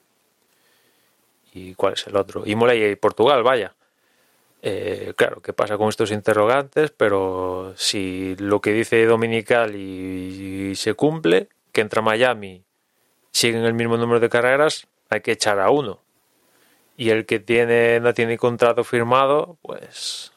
[1.55, 3.75] y cuál es el otro Imola y Portugal vaya.
[4.61, 10.93] Eh, claro qué pasa con estos interrogantes pero si lo que dice Dominical y, se
[10.93, 12.63] cumple que entra Miami
[13.31, 16.03] siguen el mismo número de carreras hay que echar a uno.
[16.99, 20.34] Y el que tiene no tiene contrato firmado pues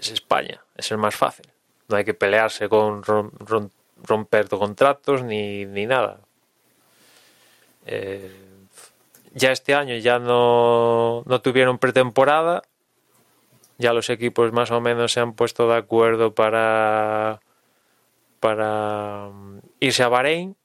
[0.00, 1.46] es España, es el más fácil.
[1.88, 6.20] No hay que pelearse con romper contratos ni, nada.
[7.86, 8.30] Eh,
[9.34, 12.62] ya este año ya no, no tuvieron pretemporada.
[13.78, 17.40] Ya los equipos más o menos se han puesto de acuerdo para,
[18.40, 20.56] para mm, irse a Bahrein.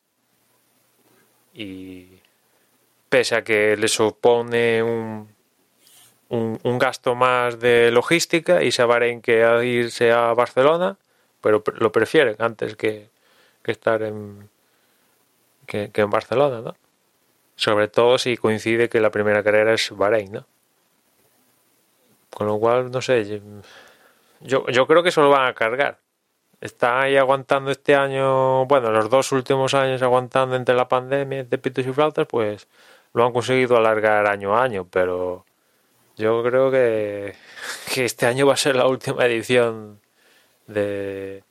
[1.53, 2.07] Y
[3.09, 5.32] pese a que le supone un,
[6.33, 10.97] un, gasto más de logística y se en que irse a Barcelona,
[11.41, 13.09] pero lo prefieren antes que,
[13.63, 14.49] estar en
[15.67, 16.75] que, en Barcelona, ¿no?
[17.55, 20.45] Sobre todo si coincide que la primera carrera es Bahrein, ¿no?
[22.31, 23.41] Con lo cual, no sé,
[24.41, 25.99] yo, yo creo que eso lo van a cargar.
[26.61, 31.57] Está ahí aguantando este año, bueno, los dos últimos años aguantando entre la pandemia de
[31.59, 32.67] pitos y flautas, pues
[33.13, 35.45] lo han conseguido alargar año a año, pero
[36.17, 37.35] yo creo que,
[37.95, 39.99] este año va a ser la última edición
[40.67, 41.43] de,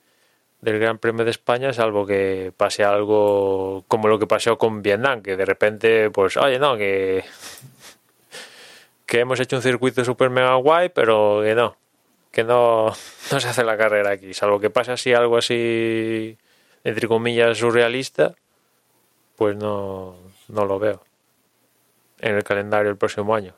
[0.61, 5.23] del Gran Premio de España, salvo que pase algo como lo que pasó con Vietnam,
[5.23, 7.25] que de repente, pues, oye, no, que,
[9.07, 11.77] que hemos hecho un circuito super mega guay, pero que no,
[12.31, 12.87] que no,
[13.33, 16.39] no se hace la carrera aquí, salvo que pase así algo así,
[16.85, 18.35] entre comillas, surrealista,
[19.37, 20.17] pues no,
[20.49, 21.03] no lo veo
[22.21, 23.55] en el calendario el próximo año.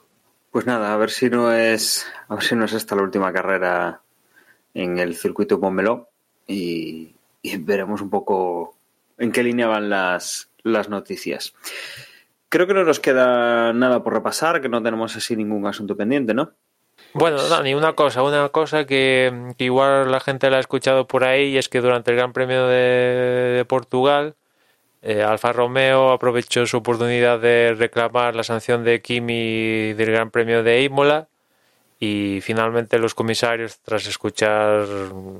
[0.55, 3.33] Pues nada, a ver si no es, a ver si no es esta la última
[3.33, 4.03] carrera
[4.73, 6.11] en el circuito Montmeló
[6.47, 7.13] y,
[7.59, 8.77] veremos un poco
[9.19, 11.55] en qué línea van las, las noticias.
[12.49, 16.35] Creo que no nos queda nada por repasar, que no tenemos así ningún asunto pendiente,
[16.35, 16.53] ¿no?
[17.15, 21.25] Bueno, no, ni una cosa, una cosa que, igual la gente la ha escuchado por
[21.25, 24.37] ahí y es que durante el Gran Premio de Portugal
[25.07, 30.63] eh, Alfa Romeo aprovechó su oportunidad de reclamar la sanción de Kimi del Gran Premio
[30.63, 31.29] de Imola
[32.01, 34.87] y finalmente los comisarios, tras escuchar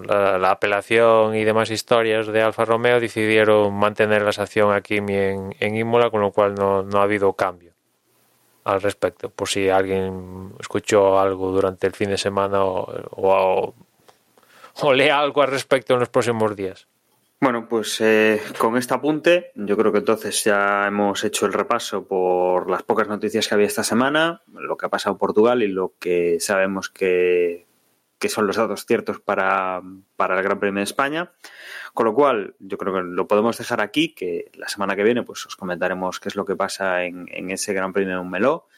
[0.07, 5.77] la, apelación y demás historias de Alfa Romeo, decidieron mantener la sanción a Kimi en,
[5.77, 7.73] Imola, con lo cual no, ha habido cambio
[8.65, 13.75] al respecto, por si alguien escuchó algo durante el fin de semana o, o,
[14.91, 16.87] algo al respecto en los próximos días.
[17.45, 22.09] Bueno, pues eh, con este apunte, yo creo que entonces ya hemos hecho el repaso
[22.09, 25.69] por las pocas noticias que había esta semana, lo que ha pasado en Portugal y
[25.69, 27.67] lo que sabemos que,
[28.31, 31.33] son los datos ciertos para, el Gran Premio de España.
[31.93, 35.23] Con lo cual, yo creo que lo podemos dejar aquí, que la semana que viene
[35.23, 38.31] pues os comentaremos qué es lo que pasa en, en ese Gran Premio de un
[38.31, 38.69] Meló.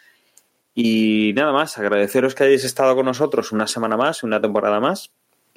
[0.75, 5.13] Y nada más, agradeceros que hayáis estado con nosotros una semana más, una temporada más.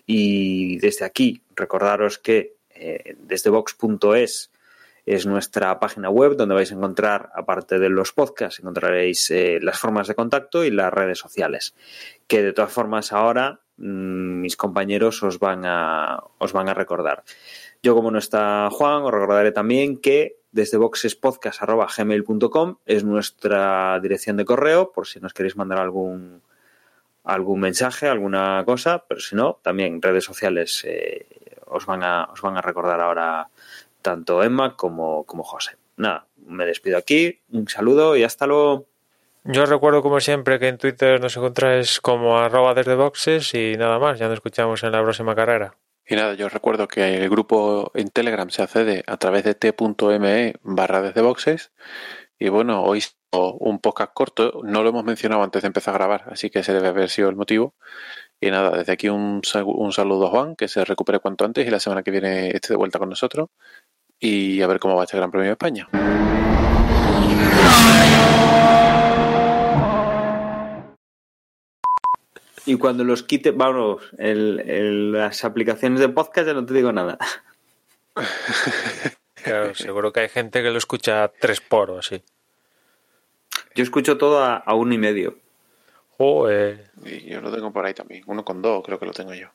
[0.05, 4.51] Y desde aquí, recordaros que eh, desde box.es
[5.05, 9.79] es nuestra página web donde vais a encontrar, aparte de los podcasts, encontraréis eh, las
[9.79, 11.73] formas de contacto y las redes sociales.
[12.27, 17.23] Que de todas formas ahora mm, mis compañeros os van a, os van a recordar.
[17.81, 24.45] Yo, como no está Juan, os recordaré también que desde boxespodcast.gmail.com es nuestra dirección de
[24.45, 26.43] correo, por si nos queréis mandar algún,
[27.23, 31.25] algún mensaje, alguna cosa, pero si no, también redes sociales eh,
[31.69, 33.49] os, van a, os van a recordar ahora
[34.01, 35.77] tanto Emma como, como José.
[35.97, 38.87] Nada, me despido aquí, un saludo y hasta luego.
[39.43, 43.99] Yo recuerdo como siempre que en Twitter nos encontráis como arroba desde boxes y nada
[43.99, 45.75] más, ya nos escuchamos en la próxima carrera.
[46.05, 50.55] Y nada, yo recuerdo que el grupo en Telegram se accede a través de t.me
[50.63, 51.71] barra desde boxes.
[52.39, 56.23] Y bueno, hoy un podcast corto, no lo hemos mencionado antes de empezar a grabar,
[56.31, 57.75] así que ese debe haber sido el motivo.
[58.41, 61.69] Y nada, desde aquí un, un saludo a Juan, que se recupere cuanto antes y
[61.69, 63.49] la semana que viene esté de vuelta con nosotros.
[64.19, 65.89] Y a ver cómo va este Gran Premio de España.
[72.65, 76.91] Y cuando los quite, vamos, el, el, las aplicaciones de podcast ya no te digo
[76.91, 77.17] nada.
[79.41, 82.21] Claro, seguro que hay gente que lo escucha a tres por o así.
[83.73, 85.37] Yo escucho todo a, a uno y medio.
[86.19, 86.91] Joder.
[87.05, 88.23] Y yo lo tengo por ahí también.
[88.27, 89.47] Uno con dos, creo que lo tengo yo.